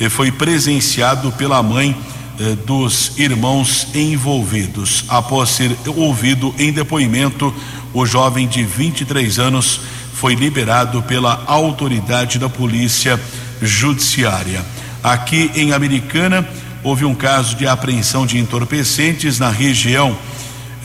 eh, 0.00 0.08
foi 0.08 0.30
presenciado 0.30 1.30
pela 1.32 1.62
mãe 1.62 1.96
eh, 2.40 2.56
dos 2.66 3.18
irmãos 3.18 3.88
envolvidos. 3.94 5.04
Após 5.08 5.50
ser 5.50 5.76
ouvido 5.86 6.54
em 6.58 6.72
depoimento, 6.72 7.52
o 7.92 8.06
jovem 8.06 8.46
de 8.46 8.62
23 8.62 9.38
anos 9.38 9.80
foi 10.14 10.34
liberado 10.34 11.02
pela 11.02 11.42
autoridade 11.46 12.38
da 12.38 12.48
Polícia 12.48 13.20
Judiciária. 13.60 14.64
Aqui 15.02 15.50
em 15.54 15.72
Americana, 15.72 16.48
houve 16.82 17.04
um 17.04 17.14
caso 17.14 17.56
de 17.56 17.66
apreensão 17.66 18.26
de 18.26 18.38
entorpecentes 18.38 19.38
na 19.38 19.50
região 19.50 20.16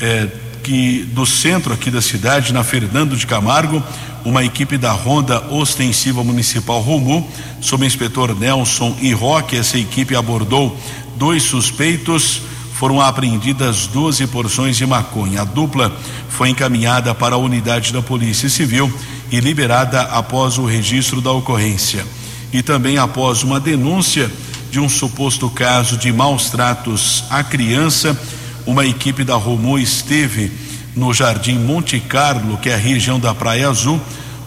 eh, 0.01 0.27
que 0.63 1.03
do 1.13 1.25
centro 1.25 1.73
aqui 1.73 1.91
da 1.91 2.01
cidade, 2.01 2.53
na 2.53 2.63
Fernando 2.63 3.17
de 3.17 3.27
Camargo, 3.27 3.83
uma 4.25 4.43
equipe 4.43 4.77
da 4.77 4.91
Ronda 4.91 5.41
Ostensiva 5.49 6.23
Municipal 6.23 6.79
Romu, 6.79 7.29
sob 7.59 7.83
o 7.83 7.87
inspetor 7.87 8.37
Nelson 8.39 8.95
e 9.01 9.11
Roque, 9.11 9.57
essa 9.57 9.77
equipe 9.77 10.15
abordou 10.15 10.79
dois 11.15 11.43
suspeitos, 11.43 12.41
foram 12.73 12.99
apreendidas 12.99 13.87
12 13.87 14.27
porções 14.27 14.75
de 14.75 14.85
maconha. 14.85 15.41
A 15.41 15.45
dupla 15.45 15.95
foi 16.29 16.49
encaminhada 16.49 17.13
para 17.15 17.35
a 17.35 17.37
unidade 17.37 17.93
da 17.93 18.01
Polícia 18.01 18.49
Civil 18.49 18.91
e 19.31 19.39
liberada 19.39 20.01
após 20.01 20.57
o 20.57 20.65
registro 20.65 21.21
da 21.21 21.31
ocorrência. 21.31 22.05
E 22.51 22.61
também 22.61 22.97
após 22.97 23.41
uma 23.43 23.59
denúncia 23.59 24.29
de 24.69 24.79
um 24.79 24.89
suposto 24.89 25.49
caso 25.49 25.97
de 25.97 26.11
maus 26.11 26.49
tratos 26.49 27.23
à 27.29 27.43
criança, 27.43 28.19
uma 28.65 28.85
equipe 28.85 29.23
da 29.23 29.35
Romu 29.35 29.77
esteve 29.77 30.51
no 30.95 31.13
Jardim 31.13 31.59
Monte 31.59 31.99
Carlo, 31.99 32.57
que 32.57 32.69
é 32.69 32.73
a 32.73 32.77
região 32.77 33.19
da 33.19 33.33
Praia 33.33 33.69
Azul. 33.69 33.99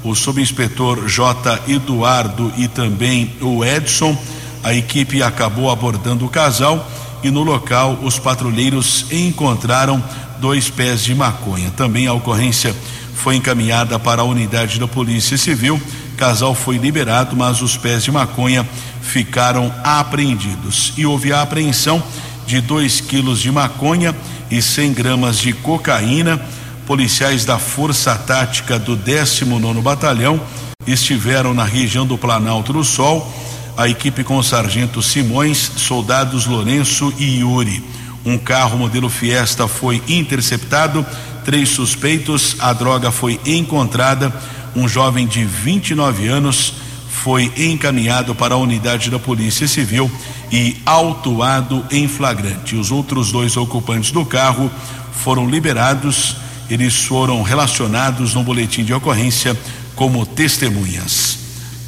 O 0.05 0.15
subinspetor 0.15 1.07
J. 1.09 1.61
Eduardo 1.69 2.53
e 2.57 2.69
também 2.69 3.33
o 3.41 3.65
Edson 3.65 4.17
a 4.63 4.75
equipe 4.75 5.23
acabou 5.23 5.71
abordando 5.71 6.25
o 6.25 6.29
casal 6.29 6.89
e 7.23 7.31
no 7.31 7.43
local 7.43 7.99
os 8.03 8.19
patrulheiros 8.19 9.07
encontraram 9.11 10.03
dois 10.39 10.69
pés 10.69 11.03
de 11.03 11.15
maconha. 11.15 11.71
Também 11.71 12.07
a 12.07 12.13
ocorrência 12.13 12.75
foi 13.15 13.37
encaminhada 13.37 13.99
para 13.99 14.23
a 14.23 14.25
unidade 14.25 14.79
da 14.79 14.87
Polícia 14.87 15.37
Civil. 15.37 15.81
Casal 16.17 16.55
foi 16.55 16.79
liberado, 16.79 17.37
mas 17.37 17.61
os 17.61 17.77
pés 17.77 18.05
de 18.05 18.11
maconha 18.11 18.67
ficaram 19.03 19.73
apreendidos. 19.83 20.93
E 20.97 21.07
houve 21.07 21.33
a 21.33 21.43
apreensão 21.43 22.03
de 22.47 22.61
2 22.61 23.01
quilos 23.01 23.41
de 23.41 23.51
maconha 23.51 24.15
e 24.51 24.63
100 24.63 24.93
gramas 24.93 25.39
de 25.39 25.53
cocaína. 25.53 26.41
Policiais 26.87 27.45
da 27.45 27.59
Força 27.59 28.15
Tática 28.15 28.79
do 28.79 28.95
19 28.95 29.81
Batalhão 29.81 30.41
estiveram 30.87 31.53
na 31.53 31.65
região 31.65 32.07
do 32.07 32.17
Planalto 32.17 32.73
do 32.73 32.85
Sol. 32.85 33.31
A 33.77 33.89
equipe 33.89 34.25
com 34.25 34.39
o 34.39 34.43
sargento 34.43 35.03
Simões, 35.03 35.59
soldados 35.77 36.47
Lourenço 36.47 37.13
e 37.19 37.41
Yuri. 37.41 37.85
Um 38.25 38.39
carro 38.39 38.79
modelo 38.79 39.11
Fiesta 39.11 39.69
foi 39.69 40.03
interceptado, 40.09 41.05
três 41.45 41.69
suspeitos, 41.69 42.57
a 42.59 42.73
droga 42.73 43.13
foi 43.13 43.39
encontrada. 43.45 44.33
Um 44.75 44.89
jovem 44.89 45.27
de 45.27 45.45
29 45.45 46.27
anos 46.27 46.73
foi 47.09 47.53
encaminhado 47.55 48.35
para 48.35 48.55
a 48.55 48.59
unidade 48.59 49.11
da 49.11 49.19
Polícia 49.19 49.69
Civil 49.69 50.11
e 50.51 50.79
autuado 50.87 51.85
em 51.91 52.09
flagrante. 52.09 52.77
Os 52.77 52.91
outros 52.91 53.31
dois 53.31 53.59
ocupantes 53.59 54.11
do 54.11 54.25
carro 54.25 54.71
foram 55.13 55.51
liberados. 55.51 56.37
Eles 56.71 57.05
foram 57.05 57.43
relacionados 57.43 58.33
no 58.33 58.43
boletim 58.43 58.85
de 58.85 58.95
ocorrência 58.95 59.55
como 59.95 60.25
testemunhas. 60.25 61.46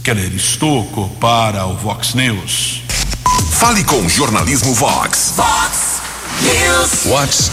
Keller 0.08 0.32
Estocco 0.34 1.10
para 1.20 1.66
o 1.66 1.76
Vox 1.76 2.14
News. 2.14 2.82
Fale 3.50 3.84
com 3.84 3.96
o 3.96 4.08
jornalismo 4.08 4.72
Vox. 4.72 5.34
Vox 5.36 6.00
News. 6.40 7.04
Vox 7.04 7.50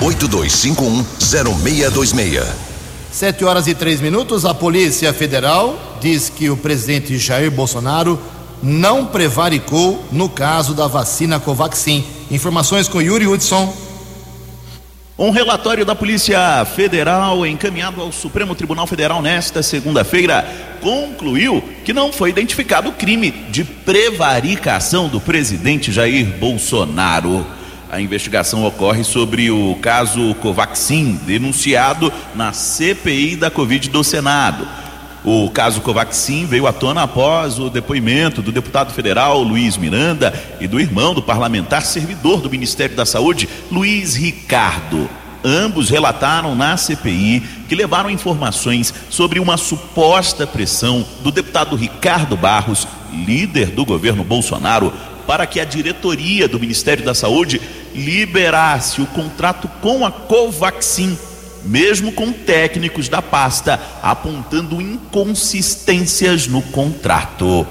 982510626. 0.00 2.42
Sete 3.12 3.44
horas 3.44 3.66
e 3.66 3.74
três 3.74 4.00
minutos. 4.00 4.46
A 4.46 4.54
Polícia 4.54 5.12
Federal 5.12 5.98
diz 6.00 6.30
que 6.30 6.48
o 6.48 6.56
presidente 6.56 7.18
Jair 7.18 7.50
Bolsonaro 7.50 8.18
não 8.62 9.04
prevaricou 9.04 10.02
no 10.10 10.30
caso 10.30 10.72
da 10.72 10.86
vacina 10.86 11.38
Covaxin. 11.38 12.02
Informações 12.30 12.88
com 12.88 13.02
Yuri 13.02 13.26
Hudson. 13.26 13.70
Um 15.16 15.30
relatório 15.30 15.84
da 15.84 15.94
Polícia 15.94 16.64
Federal 16.64 17.46
encaminhado 17.46 18.00
ao 18.00 18.10
Supremo 18.10 18.52
Tribunal 18.52 18.84
Federal 18.84 19.22
nesta 19.22 19.62
segunda-feira 19.62 20.44
concluiu 20.80 21.62
que 21.84 21.92
não 21.92 22.12
foi 22.12 22.30
identificado 22.30 22.88
o 22.88 22.92
crime 22.92 23.30
de 23.30 23.62
prevaricação 23.62 25.06
do 25.06 25.20
presidente 25.20 25.92
Jair 25.92 26.26
Bolsonaro. 26.40 27.46
A 27.92 28.00
investigação 28.00 28.64
ocorre 28.64 29.04
sobre 29.04 29.52
o 29.52 29.76
caso 29.80 30.34
Covaxin, 30.42 31.12
denunciado 31.24 32.12
na 32.34 32.52
CPI 32.52 33.36
da 33.36 33.52
Covid 33.52 33.88
do 33.90 34.02
Senado. 34.02 34.66
O 35.24 35.48
caso 35.48 35.80
Covaxin 35.80 36.44
veio 36.44 36.66
à 36.66 36.72
tona 36.72 37.04
após 37.04 37.58
o 37.58 37.70
depoimento 37.70 38.42
do 38.42 38.52
deputado 38.52 38.92
federal 38.92 39.42
Luiz 39.42 39.74
Miranda 39.78 40.34
e 40.60 40.68
do 40.68 40.78
irmão 40.78 41.14
do 41.14 41.22
parlamentar 41.22 41.80
servidor 41.80 42.42
do 42.42 42.50
Ministério 42.50 42.94
da 42.94 43.06
Saúde, 43.06 43.48
Luiz 43.72 44.14
Ricardo. 44.16 45.08
Ambos 45.42 45.88
relataram 45.88 46.54
na 46.54 46.76
CPI 46.76 47.42
que 47.66 47.74
levaram 47.74 48.10
informações 48.10 48.92
sobre 49.08 49.40
uma 49.40 49.56
suposta 49.56 50.46
pressão 50.46 51.06
do 51.22 51.32
deputado 51.32 51.74
Ricardo 51.74 52.36
Barros, 52.36 52.86
líder 53.10 53.70
do 53.70 53.86
governo 53.86 54.24
Bolsonaro, 54.24 54.92
para 55.26 55.46
que 55.46 55.58
a 55.58 55.64
diretoria 55.64 56.46
do 56.46 56.60
Ministério 56.60 57.02
da 57.02 57.14
Saúde 57.14 57.62
liberasse 57.94 59.00
o 59.00 59.06
contrato 59.06 59.68
com 59.80 60.04
a 60.04 60.10
Covaxin 60.10 61.16
mesmo 61.64 62.12
com 62.12 62.32
técnicos 62.32 63.08
da 63.08 63.22
pasta 63.22 63.80
apontando 64.02 64.80
inconsistências 64.80 66.46
no 66.46 66.62
contrato. 66.62 67.66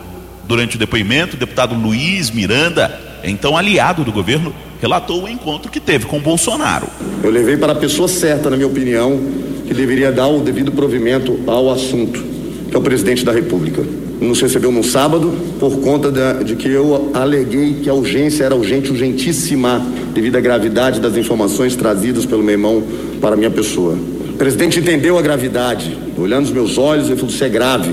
Durante 0.47 0.75
o 0.75 0.79
depoimento, 0.79 1.35
o 1.35 1.39
deputado 1.39 1.75
Luiz 1.75 2.29
Miranda, 2.29 2.99
então 3.23 3.55
aliado 3.55 4.03
do 4.03 4.11
governo, 4.11 4.53
relatou 4.81 5.23
o 5.23 5.29
encontro 5.29 5.71
que 5.71 5.79
teve 5.79 6.05
com 6.05 6.19
Bolsonaro. 6.19 6.87
Eu 7.23 7.31
levei 7.31 7.55
para 7.55 7.71
a 7.71 7.75
pessoa 7.75 8.07
certa, 8.07 8.49
na 8.49 8.57
minha 8.57 8.67
opinião, 8.67 9.17
que 9.65 9.73
deveria 9.73 10.11
dar 10.11 10.27
o 10.27 10.41
devido 10.41 10.71
provimento 10.71 11.39
ao 11.47 11.71
assunto, 11.71 12.21
que 12.69 12.75
é 12.75 12.77
o 12.77 12.81
presidente 12.81 13.23
da 13.23 13.31
República. 13.31 13.81
Nos 14.23 14.39
recebeu 14.39 14.71
no 14.71 14.83
sábado 14.85 15.33
por 15.59 15.81
conta 15.81 16.09
de, 16.09 16.45
de 16.45 16.55
que 16.55 16.69
eu 16.69 17.11
aleguei 17.13 17.81
que 17.83 17.89
a 17.89 17.93
urgência 17.93 18.45
era 18.45 18.55
urgente, 18.55 18.89
urgentíssima, 18.89 19.85
devido 20.13 20.37
à 20.37 20.39
gravidade 20.39 21.01
das 21.01 21.17
informações 21.17 21.75
trazidas 21.75 22.25
pelo 22.25 22.41
meu 22.41 22.53
irmão 22.53 22.81
para 23.19 23.35
minha 23.35 23.51
pessoa. 23.51 23.95
O 24.29 24.37
presidente 24.37 24.79
entendeu 24.79 25.17
a 25.17 25.21
gravidade, 25.21 25.97
olhando 26.17 26.45
os 26.45 26.51
meus 26.51 26.77
olhos, 26.77 27.07
ele 27.07 27.17
falou: 27.17 27.29
Isso 27.29 27.43
é 27.43 27.49
grave. 27.49 27.91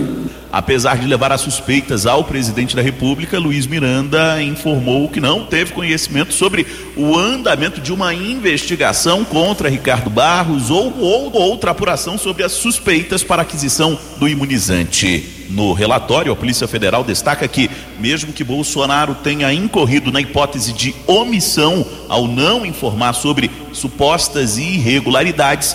Apesar 0.52 0.98
de 0.98 1.06
levar 1.08 1.32
as 1.32 1.40
suspeitas 1.40 2.06
ao 2.06 2.22
presidente 2.22 2.76
da 2.76 2.82
República, 2.82 3.36
Luiz 3.36 3.66
Miranda 3.66 4.40
informou 4.40 5.08
que 5.08 5.20
não 5.20 5.46
teve 5.46 5.72
conhecimento 5.72 6.32
sobre 6.32 6.64
o 6.96 7.16
andamento 7.16 7.80
de 7.80 7.92
uma 7.92 8.14
investigação 8.14 9.24
contra 9.24 9.68
Ricardo 9.68 10.08
Barros 10.08 10.70
ou, 10.70 10.96
ou 10.96 11.32
outra 11.32 11.72
apuração 11.72 12.16
sobre 12.16 12.44
as 12.44 12.52
suspeitas 12.52 13.24
para 13.24 13.42
aquisição 13.42 13.98
do 14.18 14.28
imunizante. 14.28 15.39
No 15.50 15.72
relatório, 15.72 16.32
a 16.32 16.36
Polícia 16.36 16.68
Federal 16.68 17.02
destaca 17.02 17.46
que, 17.48 17.68
mesmo 17.98 18.32
que 18.32 18.44
Bolsonaro 18.44 19.16
tenha 19.16 19.52
incorrido 19.52 20.12
na 20.12 20.20
hipótese 20.20 20.72
de 20.72 20.94
omissão 21.08 21.84
ao 22.08 22.28
não 22.28 22.64
informar 22.64 23.14
sobre 23.14 23.50
supostas 23.72 24.58
irregularidades, 24.58 25.74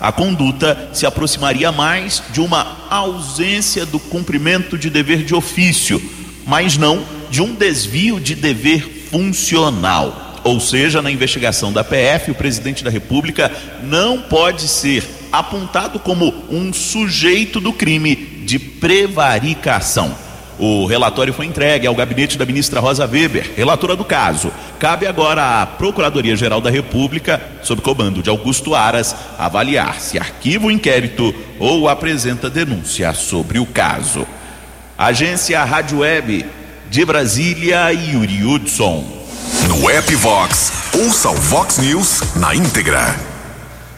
a 0.00 0.12
conduta 0.12 0.90
se 0.92 1.06
aproximaria 1.06 1.72
mais 1.72 2.22
de 2.32 2.40
uma 2.40 2.76
ausência 2.88 3.84
do 3.84 3.98
cumprimento 3.98 4.78
de 4.78 4.88
dever 4.88 5.24
de 5.24 5.34
ofício, 5.34 6.00
mas 6.46 6.76
não 6.76 7.02
de 7.28 7.42
um 7.42 7.52
desvio 7.52 8.20
de 8.20 8.36
dever 8.36 9.08
funcional. 9.10 10.40
Ou 10.44 10.60
seja, 10.60 11.02
na 11.02 11.10
investigação 11.10 11.72
da 11.72 11.82
PF, 11.82 12.30
o 12.30 12.34
presidente 12.36 12.84
da 12.84 12.90
República 12.90 13.50
não 13.82 14.20
pode 14.20 14.68
ser 14.68 15.02
apontado 15.32 15.98
como 15.98 16.32
um 16.48 16.72
sujeito 16.72 17.58
do 17.58 17.72
crime 17.72 18.35
de 18.46 18.58
prevaricação. 18.58 20.14
O 20.58 20.86
relatório 20.86 21.34
foi 21.34 21.44
entregue 21.44 21.86
ao 21.86 21.94
gabinete 21.94 22.38
da 22.38 22.46
ministra 22.46 22.80
Rosa 22.80 23.06
Weber, 23.06 23.52
relatora 23.54 23.94
do 23.94 24.04
caso. 24.04 24.50
Cabe 24.78 25.06
agora 25.06 25.60
à 25.60 25.66
Procuradoria-Geral 25.66 26.62
da 26.62 26.70
República, 26.70 27.42
sob 27.62 27.82
comando 27.82 28.22
de 28.22 28.30
Augusto 28.30 28.74
Aras, 28.74 29.14
avaliar 29.38 30.00
se 30.00 30.18
arquiva 30.18 30.66
o 30.66 30.70
inquérito 30.70 31.34
ou 31.58 31.88
apresenta 31.88 32.48
denúncia 32.48 33.12
sobre 33.12 33.58
o 33.58 33.66
caso. 33.66 34.26
Agência 34.96 35.62
Rádio 35.62 35.98
Web 35.98 36.46
de 36.88 37.04
Brasília, 37.04 37.92
Yuri 37.92 38.42
Hudson. 38.42 39.04
No 39.68 39.90
app 39.90 40.14
Vox, 40.14 40.72
ouça 40.94 41.28
o 41.28 41.34
Vox 41.34 41.78
News 41.78 42.22
na 42.36 42.54
íntegra. 42.54 43.35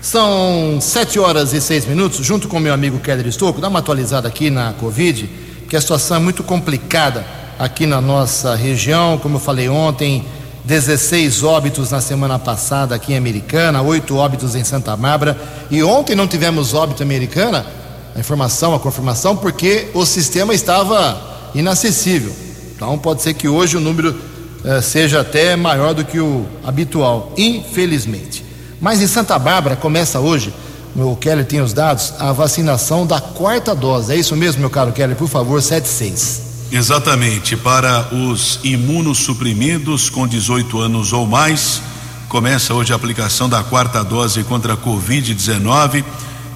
São 0.00 0.78
sete 0.80 1.18
horas 1.18 1.52
e 1.52 1.60
seis 1.60 1.84
minutos, 1.84 2.24
junto 2.24 2.46
com 2.46 2.60
meu 2.60 2.72
amigo 2.72 3.00
Keller 3.00 3.26
Estocco, 3.26 3.60
dá 3.60 3.66
uma 3.66 3.80
atualizada 3.80 4.28
aqui 4.28 4.48
na 4.48 4.72
Covid 4.74 5.28
que 5.68 5.76
a 5.76 5.80
situação 5.80 6.16
é 6.16 6.20
muito 6.20 6.44
complicada 6.44 7.26
aqui 7.58 7.84
na 7.84 8.00
nossa 8.00 8.54
região. 8.54 9.18
Como 9.18 9.36
eu 9.36 9.40
falei 9.40 9.68
ontem, 9.68 10.24
16 10.64 11.42
óbitos 11.42 11.90
na 11.90 12.00
semana 12.00 12.38
passada 12.38 12.94
aqui 12.94 13.12
em 13.12 13.16
Americana, 13.16 13.82
8 13.82 14.16
óbitos 14.16 14.54
em 14.54 14.62
Santa 14.62 14.96
Bárbara. 14.96 15.36
E 15.68 15.82
ontem 15.82 16.14
não 16.14 16.28
tivemos 16.28 16.74
óbito 16.74 17.02
Americana, 17.02 17.66
a 18.14 18.20
informação, 18.20 18.74
a 18.74 18.78
confirmação, 18.78 19.36
porque 19.36 19.88
o 19.94 20.06
sistema 20.06 20.54
estava 20.54 21.20
inacessível. 21.56 22.32
Então 22.74 22.96
pode 22.96 23.20
ser 23.20 23.34
que 23.34 23.48
hoje 23.48 23.76
o 23.76 23.80
número 23.80 24.16
eh, 24.64 24.80
seja 24.80 25.20
até 25.20 25.56
maior 25.56 25.92
do 25.92 26.04
que 26.04 26.20
o 26.20 26.46
habitual, 26.64 27.32
infelizmente. 27.36 28.47
Mas 28.80 29.00
em 29.00 29.06
Santa 29.06 29.38
Bárbara 29.38 29.76
começa 29.76 30.20
hoje 30.20 30.52
o 30.94 31.16
Keller 31.16 31.44
tem 31.44 31.60
os 31.60 31.72
dados, 31.72 32.14
a 32.18 32.32
vacinação 32.32 33.06
da 33.06 33.20
quarta 33.20 33.74
dose. 33.74 34.12
É 34.12 34.16
isso 34.16 34.34
mesmo, 34.34 34.60
meu 34.60 34.70
caro 34.70 34.92
Keller? 34.92 35.16
Por 35.16 35.28
favor, 35.28 35.62
76. 35.62 36.42
Exatamente. 36.72 37.56
Para 37.56 38.08
os 38.12 38.58
imunossuprimidos 38.64 40.10
com 40.10 40.26
18 40.26 40.80
anos 40.80 41.12
ou 41.12 41.26
mais, 41.26 41.80
começa 42.28 42.74
hoje 42.74 42.92
a 42.92 42.96
aplicação 42.96 43.48
da 43.48 43.62
quarta 43.62 44.02
dose 44.02 44.42
contra 44.44 44.74
a 44.74 44.76
Covid-19, 44.76 46.04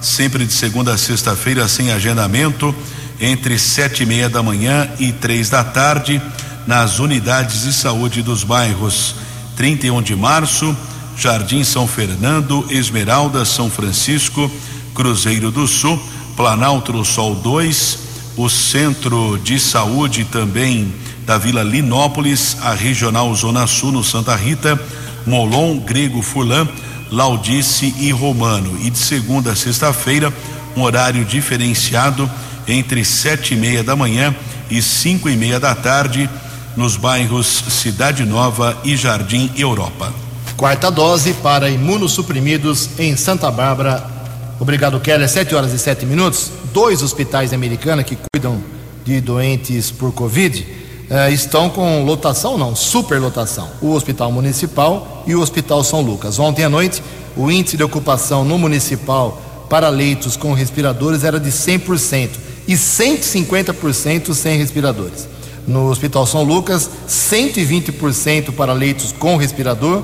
sempre 0.01 0.45
de 0.45 0.53
segunda 0.53 0.93
a 0.93 0.97
sexta-feira, 0.97 1.67
sem 1.67 1.91
agendamento, 1.91 2.75
entre 3.21 3.57
sete 3.57 4.03
e 4.03 4.05
meia 4.05 4.29
da 4.29 4.43
manhã 4.43 4.89
e 4.99 5.11
três 5.11 5.49
da 5.49 5.63
tarde, 5.63 6.21
nas 6.67 6.99
unidades 6.99 7.63
de 7.63 7.73
saúde 7.73 8.21
dos 8.21 8.43
bairros 8.43 9.15
31 9.55 10.01
de 10.01 10.15
março. 10.15 10.75
Jardim 11.17 11.63
São 11.63 11.87
Fernando, 11.87 12.65
Esmeralda, 12.69 13.45
São 13.45 13.69
Francisco, 13.69 14.51
Cruzeiro 14.93 15.51
do 15.51 15.67
Sul, 15.67 16.01
Planalto 16.35 17.03
Sol 17.05 17.35
2, 17.35 17.99
o 18.37 18.49
Centro 18.49 19.39
de 19.43 19.59
Saúde 19.59 20.25
também 20.25 20.93
da 21.25 21.37
Vila 21.37 21.63
Linópolis, 21.63 22.57
a 22.61 22.73
Regional 22.73 23.33
Zona 23.35 23.67
Sul 23.67 23.91
no 23.91 24.03
Santa 24.03 24.35
Rita, 24.35 24.79
Molon, 25.25 25.79
Grego 25.79 26.21
Furlan, 26.21 26.67
Laudice 27.11 27.93
e 27.99 28.11
Romano. 28.11 28.77
E 28.81 28.89
de 28.89 28.97
segunda 28.97 29.51
a 29.51 29.55
sexta-feira, 29.55 30.33
um 30.75 30.81
horário 30.81 31.23
diferenciado 31.23 32.29
entre 32.67 33.05
sete 33.05 33.53
e 33.53 33.57
meia 33.57 33.83
da 33.83 33.95
manhã 33.95 34.35
e 34.69 34.81
cinco 34.81 35.29
e 35.29 35.35
meia 35.35 35.59
da 35.59 35.75
tarde 35.75 36.29
nos 36.75 36.97
bairros 36.97 37.63
Cidade 37.69 38.25
Nova 38.25 38.77
e 38.83 38.97
Jardim 38.97 39.51
Europa. 39.55 40.22
Quarta 40.57 40.91
dose 40.91 41.33
para 41.33 41.69
imunossuprimidos 41.69 42.89
em 42.99 43.17
Santa 43.17 43.49
Bárbara. 43.49 44.05
Obrigado, 44.59 44.99
Keller. 44.99 45.27
Sete 45.27 45.55
horas 45.55 45.73
e 45.73 45.79
sete 45.79 46.05
minutos. 46.05 46.51
Dois 46.71 47.01
hospitais 47.01 47.51
americanos 47.53 48.05
que 48.05 48.17
cuidam 48.31 48.63
de 49.03 49.19
doentes 49.19 49.91
por 49.91 50.13
Covid 50.13 50.65
eh, 51.09 51.31
estão 51.31 51.69
com 51.69 52.05
lotação, 52.05 52.57
não, 52.57 52.75
superlotação. 52.75 53.69
O 53.81 53.93
Hospital 53.93 54.31
Municipal 54.31 55.23
e 55.27 55.35
o 55.35 55.41
Hospital 55.41 55.83
São 55.83 56.01
Lucas. 56.01 56.39
Ontem 56.39 56.63
à 56.63 56.69
noite, 56.69 57.03
o 57.35 57.51
índice 57.51 57.75
de 57.75 57.83
ocupação 57.83 58.45
no 58.45 58.57
Municipal 58.57 59.41
para 59.69 59.89
leitos 59.89 60.37
com 60.37 60.53
respiradores 60.53 61.23
era 61.23 61.39
de 61.39 61.49
100% 61.49 62.29
e 62.67 62.73
150% 62.73 64.33
sem 64.33 64.57
respiradores. 64.57 65.27
No 65.67 65.89
Hospital 65.89 66.25
São 66.25 66.43
Lucas, 66.43 66.89
120% 67.09 68.53
para 68.53 68.71
leitos 68.71 69.11
com 69.11 69.35
respirador 69.35 70.03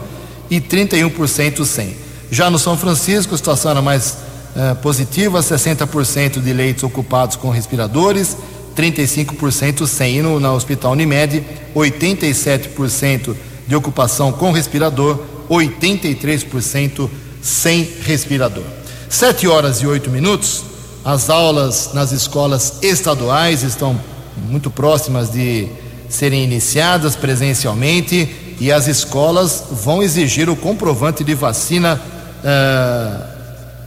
e 0.50 0.60
31% 0.60 1.66
sem. 1.66 1.96
Já 2.32 2.50
no 2.50 2.60
São 2.60 2.78
Francisco, 2.78 3.34
a 3.34 3.38
situação 3.38 3.72
era 3.72 3.82
mais 3.82 4.18
uh, 4.56 4.76
positiva, 4.78 5.40
60% 5.40 6.42
de 6.42 6.54
leitos 6.54 6.84
ocupados 6.84 7.36
com 7.36 7.50
respiradores, 7.50 8.38
35% 8.76 9.88
sem. 9.88 10.18
E 10.18 10.22
no, 10.22 10.54
Hospital 10.54 10.92
Unimed, 10.94 11.44
87% 11.76 13.36
de 13.68 13.76
ocupação 13.76 14.32
com 14.32 14.52
respirador, 14.52 15.20
83% 15.50 17.10
sem 17.42 17.88
respirador. 18.04 18.64
Sete 19.10 19.48
horas 19.48 19.82
e 19.82 19.88
oito 19.88 20.10
minutos. 20.10 20.64
As 21.04 21.30
aulas 21.30 21.92
nas 21.94 22.12
escolas 22.12 22.80
estaduais 22.82 23.64
estão 23.64 24.00
muito 24.38 24.70
próximas 24.70 25.32
de 25.32 25.68
serem 26.10 26.44
iniciadas 26.44 27.16
presencialmente 27.16 28.49
e 28.60 28.72
as 28.72 28.88
escolas 28.88 29.64
vão 29.72 30.04
exigir 30.04 30.50
o 30.50 30.56
comprovante 30.56 31.24
de 31.24 31.34
vacina 31.34 32.00
uh, 32.44 33.24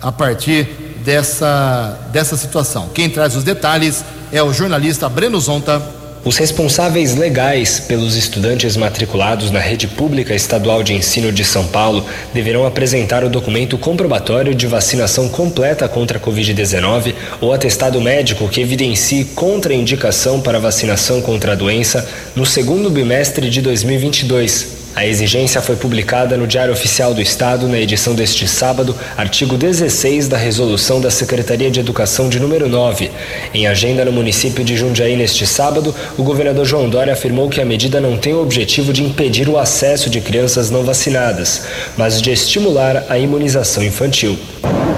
a 0.00 0.10
partir 0.10 0.64
dessa, 1.04 1.98
dessa 2.10 2.36
situação. 2.36 2.88
Quem 2.94 3.10
traz 3.10 3.36
os 3.36 3.44
detalhes 3.44 4.04
é 4.32 4.42
o 4.42 4.52
jornalista 4.52 5.08
Breno 5.08 5.38
Zonta. 5.38 5.82
Os 6.24 6.36
responsáveis 6.36 7.16
legais 7.16 7.80
pelos 7.80 8.14
estudantes 8.14 8.76
matriculados 8.76 9.50
na 9.50 9.58
rede 9.58 9.88
pública 9.88 10.32
estadual 10.32 10.80
de 10.80 10.94
ensino 10.94 11.32
de 11.32 11.44
São 11.44 11.66
Paulo 11.66 12.06
deverão 12.32 12.64
apresentar 12.64 13.24
o 13.24 13.28
documento 13.28 13.76
comprobatório 13.76 14.54
de 14.54 14.68
vacinação 14.68 15.28
completa 15.28 15.88
contra 15.88 16.18
a 16.18 16.20
Covid-19 16.20 17.12
ou 17.40 17.52
atestado 17.52 18.00
médico 18.00 18.48
que 18.48 18.60
evidencie 18.60 19.24
contraindicação 19.34 20.40
para 20.40 20.60
vacinação 20.60 21.20
contra 21.20 21.52
a 21.52 21.56
doença 21.56 22.08
no 22.36 22.46
segundo 22.46 22.88
bimestre 22.88 23.50
de 23.50 23.60
2022. 23.60 24.81
A 24.94 25.06
exigência 25.06 25.62
foi 25.62 25.74
publicada 25.74 26.36
no 26.36 26.46
Diário 26.46 26.72
Oficial 26.72 27.14
do 27.14 27.22
Estado 27.22 27.66
na 27.66 27.78
edição 27.78 28.14
deste 28.14 28.46
sábado, 28.46 28.94
artigo 29.16 29.56
16 29.56 30.28
da 30.28 30.36
resolução 30.36 31.00
da 31.00 31.10
Secretaria 31.10 31.70
de 31.70 31.80
Educação 31.80 32.28
de 32.28 32.38
número 32.38 32.68
9. 32.68 33.10
Em 33.54 33.66
agenda 33.66 34.04
no 34.04 34.12
município 34.12 34.62
de 34.62 34.76
Jundiaí 34.76 35.16
neste 35.16 35.46
sábado, 35.46 35.94
o 36.18 36.22
governador 36.22 36.66
João 36.66 36.90
Dória 36.90 37.14
afirmou 37.14 37.48
que 37.48 37.60
a 37.60 37.64
medida 37.64 38.02
não 38.02 38.18
tem 38.18 38.34
o 38.34 38.42
objetivo 38.42 38.92
de 38.92 39.02
impedir 39.02 39.48
o 39.48 39.56
acesso 39.56 40.10
de 40.10 40.20
crianças 40.20 40.70
não 40.70 40.84
vacinadas, 40.84 41.62
mas 41.96 42.20
de 42.20 42.30
estimular 42.30 43.06
a 43.08 43.18
imunização 43.18 43.82
infantil. 43.82 44.38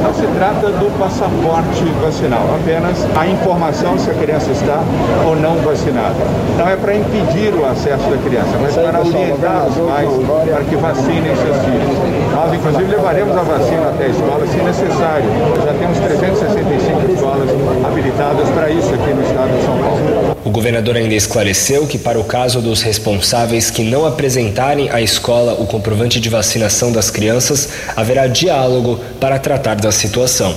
Não 0.05 0.13
se 0.13 0.27
trata 0.37 0.69
do 0.69 0.99
passaporte 0.99 1.83
vacinal, 2.03 2.45
apenas 2.61 3.07
a 3.17 3.27
informação 3.27 3.99
se 3.99 4.11
a 4.11 4.15
criança 4.15 4.53
está 4.53 4.83
ou 5.27 5.35
não 5.35 5.57
vacinada. 5.63 6.15
Não 6.59 6.69
é 6.69 6.77
para 6.77 6.95
impedir 6.95 7.55
o 7.55 7.65
acesso 7.65 8.11
da 8.11 8.19
criança, 8.19 8.51
mas 8.61 8.75
para 8.77 9.01
orientar 9.01 9.67
os 9.67 9.77
pais 9.79 10.11
para 10.45 10.65
que 10.65 10.77
vacinem 10.77 11.35
seus 11.35 11.57
filhos. 11.65 12.24
Nós, 12.35 12.53
inclusive, 12.53 12.91
levaremos 12.91 13.37
a 13.37 13.43
vacina 13.43 13.91
até 13.91 14.07
a 14.07 14.09
escola 14.09 14.45
se 14.45 14.57
necessário. 14.57 15.25
Já 15.65 15.73
temos 15.75 15.99
365 15.99 17.13
escolas 17.13 17.49
habilitadas 17.87 18.49
para 18.51 18.71
isso 18.71 18.93
aqui 18.93 19.15
no 19.15 19.23
estado 19.23 19.57
de 19.57 19.65
São 19.65 19.79
Paulo. 19.79 20.37
O 20.45 20.51
governador 20.51 20.97
ainda 20.97 21.15
esclareceu 21.15 21.87
que, 21.87 21.97
para 21.97 22.19
o 22.19 22.25
caso 22.25 22.61
dos 22.61 22.83
responsáveis 22.83 23.71
que 23.71 23.85
não 23.85 24.05
apresentarem 24.05 24.91
à 24.91 25.01
escola 25.01 25.55
o 25.55 25.67
comprovante 25.67 26.19
de 26.19 26.29
vacinação 26.29 26.91
das 26.91 27.09
crianças, 27.09 27.69
haverá 27.97 28.27
diálogo 28.27 28.99
para 29.21 29.39
tratar 29.39 29.77
da 29.77 29.93
situação. 29.93 30.53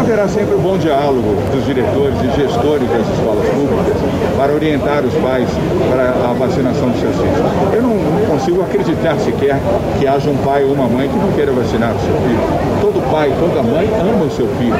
Haverá 0.00 0.26
sempre 0.28 0.54
um 0.54 0.60
bom 0.60 0.78
diálogo 0.78 1.36
dos 1.52 1.66
diretores 1.66 2.16
e 2.22 2.40
gestores 2.40 2.88
das 2.88 3.06
escolas 3.06 3.46
públicas 3.50 4.27
para 4.38 4.52
orientar 4.52 5.04
os 5.04 5.12
pais 5.14 5.48
para 5.90 6.30
a 6.30 6.32
vacinação 6.32 6.90
dos 6.90 7.00
seus 7.00 7.16
filhos. 7.16 7.38
Eu 7.74 7.82
não, 7.82 7.96
não 7.96 8.26
consigo 8.26 8.62
acreditar 8.62 9.18
sequer 9.18 9.58
que 9.98 10.06
haja 10.06 10.30
um 10.30 10.36
pai 10.36 10.62
ou 10.62 10.74
uma 10.74 10.86
mãe 10.86 11.08
que 11.08 11.16
não 11.16 11.32
queira 11.32 11.50
vacinar 11.50 11.92
o 11.92 11.98
seu 11.98 12.14
filho. 12.22 12.38
Todo 12.80 13.02
pai, 13.10 13.34
toda 13.40 13.64
mãe 13.64 13.88
ama 14.00 14.26
o 14.26 14.30
seu 14.30 14.46
filho. 14.56 14.76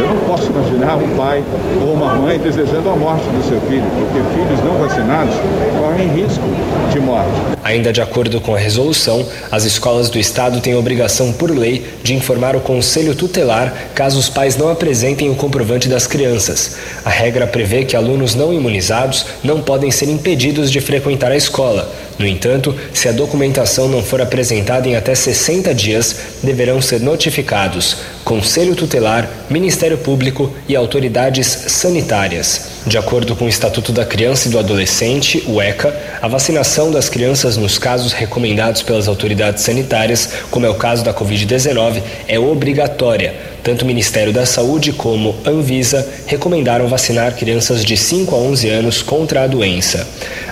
Eu 0.00 0.08
não 0.08 0.16
posso 0.26 0.50
imaginar 0.50 0.96
um 0.96 1.14
pai 1.14 1.44
ou 1.82 1.92
uma 1.92 2.14
mãe 2.14 2.38
desejando 2.38 2.88
a 2.88 2.96
morte 2.96 3.24
do 3.24 3.46
seu 3.46 3.60
filho, 3.68 3.84
porque 3.98 4.18
filhos 4.34 4.64
não 4.64 4.78
vacinados 4.78 5.34
correm 5.78 6.08
risco 6.08 6.42
de 6.90 6.98
morte. 6.98 7.30
Ainda 7.62 7.92
de 7.92 8.00
acordo 8.00 8.40
com 8.40 8.54
a 8.54 8.58
resolução, 8.58 9.26
as 9.50 9.64
escolas 9.64 10.08
do 10.08 10.18
estado 10.18 10.60
têm 10.60 10.74
obrigação 10.74 11.32
por 11.32 11.50
lei 11.50 11.86
de 12.02 12.14
informar 12.14 12.56
o 12.56 12.60
conselho 12.60 13.14
tutelar 13.14 13.74
caso 13.94 14.18
os 14.18 14.30
pais 14.30 14.56
não 14.56 14.70
apresentem 14.70 15.28
o 15.28 15.34
comprovante 15.34 15.86
das 15.88 16.06
crianças. 16.06 16.78
A 17.04 17.10
regra 17.10 17.46
prevê 17.46 17.84
que 17.84 17.94
alunos 17.94 18.34
não 18.34 18.52
imunizados 18.52 19.01
não 19.42 19.60
podem 19.60 19.90
ser 19.90 20.08
impedidos 20.08 20.70
de 20.70 20.80
frequentar 20.80 21.32
a 21.32 21.36
escola. 21.36 21.92
No 22.18 22.26
entanto, 22.26 22.74
se 22.92 23.08
a 23.08 23.12
documentação 23.12 23.88
não 23.88 24.02
for 24.02 24.20
apresentada 24.20 24.88
em 24.88 24.96
até 24.96 25.14
60 25.14 25.74
dias, 25.74 26.16
deverão 26.42 26.80
ser 26.80 27.00
notificados 27.00 27.96
Conselho 28.24 28.76
Tutelar, 28.76 29.28
Ministério 29.50 29.98
Público 29.98 30.52
e 30.68 30.76
autoridades 30.76 31.46
sanitárias. 31.46 32.68
De 32.86 32.96
acordo 32.96 33.34
com 33.34 33.46
o 33.46 33.48
Estatuto 33.48 33.92
da 33.92 34.04
Criança 34.04 34.48
e 34.48 34.50
do 34.50 34.58
Adolescente, 34.58 35.42
o 35.46 35.60
ECA, 35.60 35.94
a 36.20 36.28
vacinação 36.28 36.90
das 36.90 37.08
crianças 37.08 37.56
nos 37.56 37.78
casos 37.78 38.12
recomendados 38.12 38.82
pelas 38.82 39.08
autoridades 39.08 39.64
sanitárias, 39.64 40.30
como 40.50 40.66
é 40.66 40.70
o 40.70 40.74
caso 40.74 41.04
da 41.04 41.12
Covid-19, 41.12 42.00
é 42.28 42.38
obrigatória. 42.38 43.51
Tanto 43.62 43.82
o 43.82 43.86
Ministério 43.86 44.32
da 44.32 44.44
Saúde 44.44 44.92
como 44.92 45.36
Anvisa 45.46 46.06
recomendaram 46.26 46.88
vacinar 46.88 47.36
crianças 47.36 47.84
de 47.84 47.96
5 47.96 48.34
a 48.34 48.38
11 48.38 48.68
anos 48.68 49.02
contra 49.02 49.44
a 49.44 49.46
doença. 49.46 50.06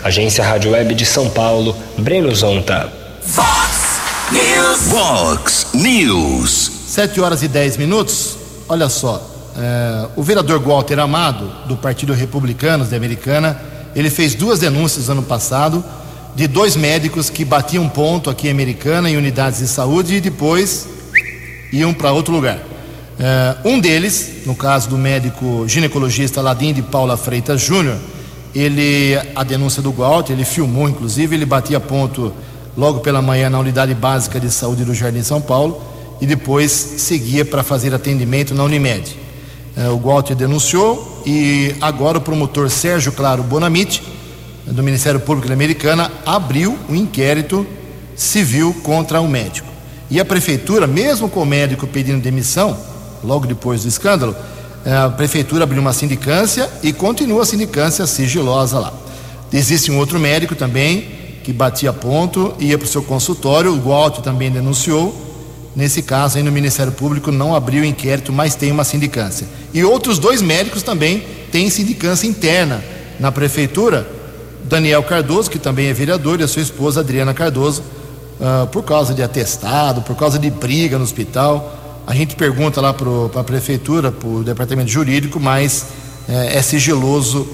Agência 0.04 0.44
Rádio 0.44 0.70
Web 0.72 0.94
de 0.94 1.04
São 1.04 1.28
Paulo, 1.28 1.76
Breno 1.98 2.32
Zonta. 2.34 2.92
Fox 3.20 4.00
News. 4.30 4.92
Fox 4.92 5.66
News. 5.74 6.70
7 6.86 7.20
horas 7.20 7.42
e 7.42 7.48
10 7.48 7.76
minutos. 7.78 8.36
Olha 8.68 8.88
só, 8.88 9.20
é, 9.56 10.08
o 10.14 10.22
vereador 10.22 10.60
Walter 10.60 11.00
Amado, 11.00 11.50
do 11.66 11.76
Partido 11.76 12.12
Republicanos 12.12 12.90
de 12.90 12.96
Americana, 12.96 13.60
ele 13.94 14.08
fez 14.08 14.34
duas 14.36 14.60
denúncias 14.60 15.08
ano 15.08 15.22
passado 15.22 15.84
de 16.36 16.46
dois 16.46 16.76
médicos 16.76 17.28
que 17.28 17.44
batiam 17.44 17.88
ponto 17.88 18.30
aqui 18.30 18.46
em 18.46 18.52
Americana 18.52 19.10
em 19.10 19.16
unidades 19.16 19.58
de 19.58 19.66
saúde 19.66 20.14
e 20.14 20.20
depois 20.20 20.88
iam 21.72 21.92
para 21.92 22.12
outro 22.12 22.32
lugar. 22.32 22.69
É, 23.22 23.68
um 23.68 23.78
deles, 23.78 24.46
no 24.46 24.54
caso 24.54 24.88
do 24.88 24.96
médico 24.96 25.68
ginecologista 25.68 26.40
Ladim 26.40 26.72
de 26.72 26.80
Paula 26.80 27.18
Freitas 27.18 27.60
Júnior, 27.60 27.98
ele, 28.54 29.14
a 29.36 29.44
denúncia 29.44 29.82
do 29.82 29.92
Walter, 29.92 30.32
ele 30.32 30.44
filmou 30.46 30.88
inclusive, 30.88 31.36
ele 31.36 31.44
batia 31.44 31.78
ponto 31.78 32.32
logo 32.74 33.00
pela 33.00 33.20
manhã 33.20 33.50
na 33.50 33.58
unidade 33.58 33.92
básica 33.92 34.40
de 34.40 34.50
saúde 34.50 34.86
do 34.86 34.94
Jardim 34.94 35.22
São 35.22 35.38
Paulo 35.38 35.82
e 36.18 36.24
depois 36.24 36.72
seguia 36.72 37.44
para 37.44 37.62
fazer 37.62 37.92
atendimento 37.92 38.54
na 38.54 38.64
Unimed. 38.64 39.14
É, 39.76 39.90
o 39.90 39.98
Walter 39.98 40.34
denunciou 40.34 41.22
e 41.26 41.74
agora 41.78 42.16
o 42.16 42.22
promotor 42.22 42.70
Sérgio 42.70 43.12
Claro 43.12 43.42
Bonamite, 43.42 44.02
do 44.66 44.82
Ministério 44.82 45.20
Público 45.20 45.46
da 45.46 45.52
Americana, 45.52 46.10
abriu 46.24 46.78
um 46.88 46.94
inquérito 46.94 47.66
civil 48.16 48.74
contra 48.82 49.20
o 49.20 49.28
médico. 49.28 49.68
E 50.10 50.18
a 50.18 50.24
prefeitura, 50.24 50.86
mesmo 50.86 51.28
com 51.28 51.42
o 51.42 51.46
médico 51.46 51.86
pedindo 51.86 52.22
demissão, 52.22 52.88
logo 53.22 53.46
depois 53.46 53.82
do 53.82 53.88
escândalo, 53.88 54.34
é, 54.84 54.96
a 54.96 55.08
prefeitura 55.08 55.64
abriu 55.64 55.80
uma 55.80 55.92
sindicância 55.92 56.68
e 56.82 56.92
continua 56.92 57.42
a 57.42 57.46
sindicância 57.46 58.06
sigilosa 58.06 58.78
lá. 58.78 58.92
Existe 59.52 59.90
um 59.90 59.98
outro 59.98 60.18
médico 60.18 60.54
também 60.54 61.18
que 61.42 61.52
batia 61.52 61.92
ponto, 61.92 62.54
ia 62.58 62.76
para 62.76 62.84
o 62.84 62.88
seu 62.88 63.02
consultório, 63.02 63.72
o 63.72 63.80
Walter 63.80 64.22
também 64.22 64.50
denunciou 64.50 65.30
Nesse 65.74 66.02
caso, 66.02 66.36
aí 66.36 66.42
no 66.42 66.50
Ministério 66.50 66.92
Público 66.92 67.30
não 67.30 67.54
abriu 67.54 67.84
inquérito, 67.84 68.32
mas 68.32 68.54
tem 68.54 68.72
uma 68.72 68.82
sindicância. 68.82 69.46
E 69.72 69.84
outros 69.84 70.18
dois 70.18 70.42
médicos 70.42 70.82
também 70.82 71.24
têm 71.52 71.70
sindicância 71.70 72.26
interna 72.26 72.82
na 73.20 73.30
prefeitura. 73.30 74.06
Daniel 74.64 75.02
Cardoso, 75.02 75.50
que 75.50 75.58
também 75.58 75.86
é 75.86 75.92
vereador, 75.92 76.40
e 76.40 76.44
a 76.44 76.48
sua 76.48 76.62
esposa 76.62 77.00
Adriana 77.00 77.32
Cardoso, 77.32 77.82
uh, 78.40 78.66
por 78.66 78.82
causa 78.84 79.14
de 79.14 79.22
atestado, 79.22 80.02
por 80.02 80.16
causa 80.16 80.38
de 80.38 80.50
briga 80.50 80.98
no 80.98 81.04
hospital. 81.04 81.76
A 82.06 82.14
gente 82.14 82.34
pergunta 82.34 82.80
lá 82.80 82.92
para 82.92 83.40
a 83.40 83.44
prefeitura, 83.44 84.10
para 84.10 84.28
o 84.28 84.42
departamento 84.42 84.90
jurídico, 84.90 85.38
mas 85.38 85.86
uh, 86.28 86.32
é 86.32 86.62
sigiloso 86.62 87.46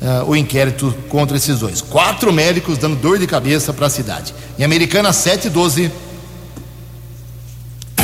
uh, 0.00 0.24
o 0.28 0.36
inquérito 0.36 0.94
contra 1.08 1.36
esses 1.36 1.58
dois. 1.58 1.80
Quatro 1.80 2.32
médicos 2.32 2.78
dando 2.78 2.96
dor 2.96 3.18
de 3.18 3.26
cabeça 3.26 3.72
para 3.72 3.86
a 3.86 3.90
cidade. 3.90 4.34
Em 4.58 4.64
Americana, 4.64 5.12
7 5.12 5.46
e 5.46 5.50
12. 5.50 5.90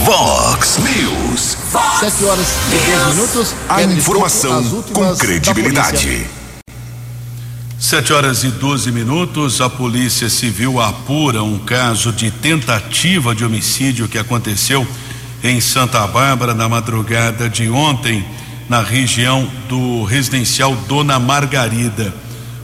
Vox 0.05 0.78
News. 0.78 1.57
Vox 1.70 2.01
7 2.01 2.24
horas 2.24 2.46
e 2.72 2.90
10 2.90 3.07
minutos. 3.14 3.55
A 3.68 3.82
informação 3.82 4.82
com 4.92 5.16
credibilidade. 5.16 6.26
7 7.78 8.12
horas 8.12 8.44
e 8.44 8.48
12 8.48 8.90
minutos. 8.90 9.61
A 9.61 9.70
Polícia 9.70 10.28
Civil 10.28 10.80
apura 10.80 11.42
um 11.42 11.59
caso 11.59 12.12
de 12.12 12.30
tentativa 12.30 13.34
de 13.34 13.44
homicídio 13.44 14.09
que 14.09 14.18
aconteceu 14.18 14.86
em 15.43 15.61
Santa 15.61 16.07
Bárbara 16.07 16.55
na 16.55 16.68
madrugada 16.68 17.49
de 17.49 17.68
ontem, 17.70 18.24
na 18.68 18.82
região 18.82 19.49
do 19.68 20.05
residencial 20.05 20.76
Dona 20.86 21.18
Margarida. 21.18 22.14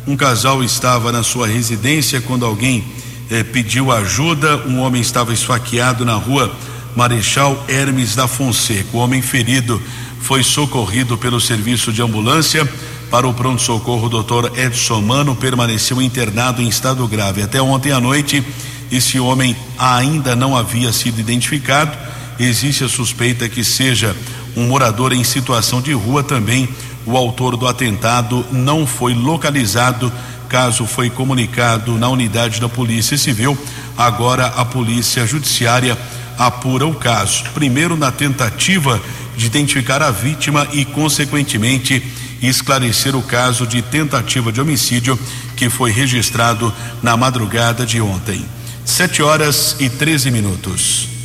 Um 0.06 0.16
casal 0.16 0.62
estava 0.62 1.10
na 1.10 1.22
sua 1.22 1.46
residência 1.46 2.20
quando 2.20 2.44
alguém 2.44 2.84
eh, 3.30 3.42
pediu 3.42 3.90
ajuda. 3.90 4.58
Um 4.66 4.78
homem 4.80 5.00
estava 5.00 5.32
esfaqueado 5.32 6.04
na 6.04 6.14
rua 6.14 6.54
Marechal 6.94 7.64
Hermes 7.66 8.14
da 8.14 8.28
Fonseca. 8.28 8.90
O 8.92 8.98
homem 8.98 9.20
ferido 9.20 9.82
foi 10.20 10.42
socorrido 10.42 11.16
pelo 11.18 11.40
serviço 11.40 11.92
de 11.92 12.02
ambulância 12.02 12.68
para 13.10 13.26
o 13.26 13.34
pronto-socorro. 13.34 14.08
Doutor 14.08 14.52
Edson 14.56 15.00
Mano 15.00 15.34
permaneceu 15.34 16.00
internado 16.00 16.62
em 16.62 16.68
estado 16.68 17.06
grave. 17.08 17.42
Até 17.42 17.60
ontem 17.60 17.90
à 17.90 17.98
noite, 17.98 18.44
esse 18.92 19.18
homem 19.18 19.56
ainda 19.78 20.36
não 20.36 20.56
havia 20.56 20.92
sido 20.92 21.20
identificado 21.20 21.96
existe 22.38 22.84
a 22.84 22.88
suspeita 22.88 23.48
que 23.48 23.64
seja 23.64 24.14
um 24.56 24.66
morador 24.66 25.12
em 25.12 25.24
situação 25.24 25.80
de 25.80 25.92
rua 25.92 26.22
também. 26.22 26.68
O 27.04 27.16
autor 27.16 27.56
do 27.56 27.66
atentado 27.66 28.44
não 28.50 28.86
foi 28.86 29.14
localizado. 29.14 30.12
Caso 30.48 30.86
foi 30.86 31.10
comunicado 31.10 31.98
na 31.98 32.08
unidade 32.08 32.60
da 32.60 32.68
Polícia 32.68 33.18
Civil, 33.18 33.58
agora 33.98 34.46
a 34.46 34.64
Polícia 34.64 35.26
Judiciária 35.26 35.98
apura 36.38 36.86
o 36.86 36.94
caso. 36.94 37.44
Primeiro, 37.52 37.96
na 37.96 38.12
tentativa 38.12 39.00
de 39.36 39.46
identificar 39.46 40.02
a 40.02 40.10
vítima 40.10 40.66
e, 40.72 40.84
consequentemente, 40.84 42.02
esclarecer 42.42 43.16
o 43.16 43.22
caso 43.22 43.66
de 43.66 43.82
tentativa 43.82 44.52
de 44.52 44.60
homicídio 44.60 45.18
que 45.56 45.68
foi 45.68 45.90
registrado 45.90 46.72
na 47.02 47.16
madrugada 47.16 47.84
de 47.84 48.00
ontem. 48.00 48.44
Sete 48.84 49.22
horas 49.22 49.76
e 49.80 49.88
13 49.88 50.30
minutos. 50.30 51.15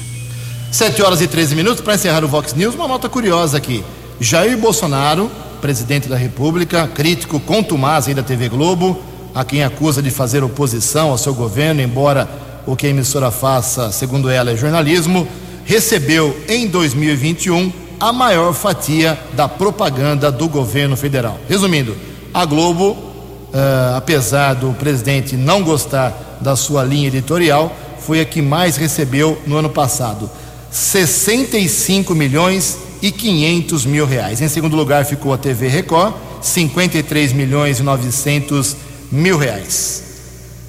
7 0.72 1.02
horas 1.02 1.20
e 1.20 1.28
13 1.28 1.54
minutos 1.54 1.82
para 1.82 1.96
encerrar 1.96 2.24
o 2.24 2.30
Vox 2.30 2.54
News. 2.54 2.76
Uma 2.76 2.88
nota 2.88 3.10
curiosa 3.10 3.58
aqui. 3.58 3.84
Jair 4.22 4.58
Bolsonaro, 4.58 5.30
presidente 5.60 6.08
da 6.08 6.16
República, 6.16 6.88
crítico 6.88 7.42
contumaz 7.42 8.08
aí 8.08 8.14
da 8.14 8.24
TV 8.24 8.48
Globo, 8.48 8.98
a 9.36 9.44
quem 9.44 9.66
acusa 9.66 10.02
de 10.02 10.10
fazer 10.10 10.46
oposição 10.46 11.10
ao 11.10 11.18
seu 11.18 11.34
governo, 11.34 11.82
embora 11.82 12.26
o 12.66 12.78
que 12.78 12.88
a 12.88 12.90
emissora 12.90 13.30
faça, 13.30 13.92
segundo 13.92 14.30
ela, 14.30 14.52
é 14.52 14.56
jornalismo, 14.56 15.28
recebeu 15.66 16.40
em 16.48 16.68
2021 16.68 17.70
a 18.00 18.14
maior 18.14 18.54
fatia 18.54 19.20
da 19.34 19.50
propaganda 19.50 20.32
do 20.32 20.48
governo 20.48 20.96
federal. 20.96 21.38
Resumindo, 21.50 21.98
a 22.34 22.46
Globo, 22.46 22.92
uh, 22.92 23.98
apesar 23.98 24.54
do 24.54 24.72
presidente 24.74 25.36
não 25.36 25.64
gostar 25.64 26.38
da 26.40 26.56
sua 26.56 26.82
linha 26.86 27.10
editorial, 27.10 27.76
foi 28.00 28.22
a 28.22 28.26
que 28.26 28.42
mais 28.42 28.78
recebeu 28.78 29.38
no 29.46 29.58
ano 29.58 29.70
passado. 29.70 30.30
65 30.72 32.16
milhões 32.16 32.78
e 33.02 33.12
500 33.12 33.86
mil 33.86 34.06
reais. 34.06 34.42
Em 34.42 34.48
segundo 34.48 34.76
lugar 34.76 35.06
ficou 35.06 35.34
a 35.34 35.38
TV 35.38 35.68
Record, 35.68 36.14
53 36.42 37.34
milhões 37.34 37.80
e 37.80 37.84
900 37.84 38.76
mil 39.12 39.38
reais. 39.38 40.04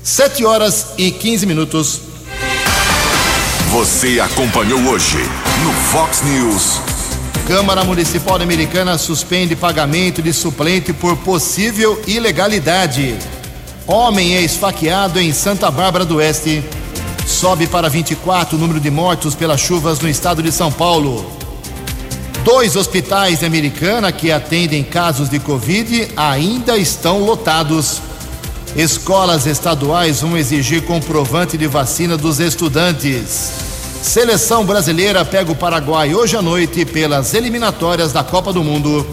7 0.03 0.45
horas 0.45 0.89
e 0.99 1.11
15 1.11 1.47
minutos. 1.47 2.01
Você 3.71 4.21
acompanhou 4.21 4.81
hoje 4.81 5.19
no 5.63 5.73
Fox 5.73 6.23
News. 6.23 6.81
Câmara 7.47 7.85
Municipal 7.85 8.41
Americana 8.41 8.99
suspende 8.99 9.57
pagamento 9.57 10.21
de 10.21 10.33
suplente 10.33 10.93
por 10.93 11.17
possível 11.19 12.01
ilegalidade. 12.07 13.17
Homem 13.87 14.37
é 14.37 14.43
esfaqueado 14.43 15.21
em 15.21 15.33
Santa 15.33 15.71
Bárbara 15.71 16.05
do 16.05 16.17
Oeste. 16.17 16.63
Sobe 17.27 17.67
para 17.67 17.89
24 17.89 18.57
o 18.57 18.61
número 18.61 18.81
de 18.81 18.91
mortos 18.91 19.35
pelas 19.35 19.61
chuvas 19.61 20.01
no 20.01 20.09
estado 20.09 20.43
de 20.43 20.53
São 20.53 20.71
Paulo. 20.71 21.25
Dois 22.45 22.75
hospitais 22.75 23.41
de 23.41 23.47
Americana 23.47 24.11
que 24.11 24.33
atendem 24.33 24.83
casos 24.83 25.29
de 25.29 25.39
Covid 25.39 26.09
ainda 26.17 26.77
estão 26.77 27.25
lotados. 27.25 28.01
Escolas 28.75 29.47
estaduais 29.47 30.21
vão 30.21 30.37
exigir 30.37 30.83
comprovante 30.83 31.57
de 31.57 31.67
vacina 31.67 32.17
dos 32.17 32.41
estudantes. 32.41 33.53
Seleção 34.03 34.65
brasileira 34.65 35.25
pega 35.25 35.53
o 35.53 35.55
Paraguai 35.55 36.15
hoje 36.15 36.37
à 36.37 36.43
noite 36.43 36.85
pelas 36.85 37.35
eliminatórias 37.35 38.13
da 38.13 38.25
Copa 38.25 38.53
do 38.53 38.65
Mundo. 38.65 39.07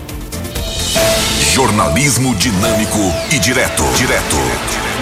Jornalismo 1.54 2.34
dinâmico 2.36 2.98
e 3.32 3.38
direto. 3.38 3.84
Direto. 3.96 4.69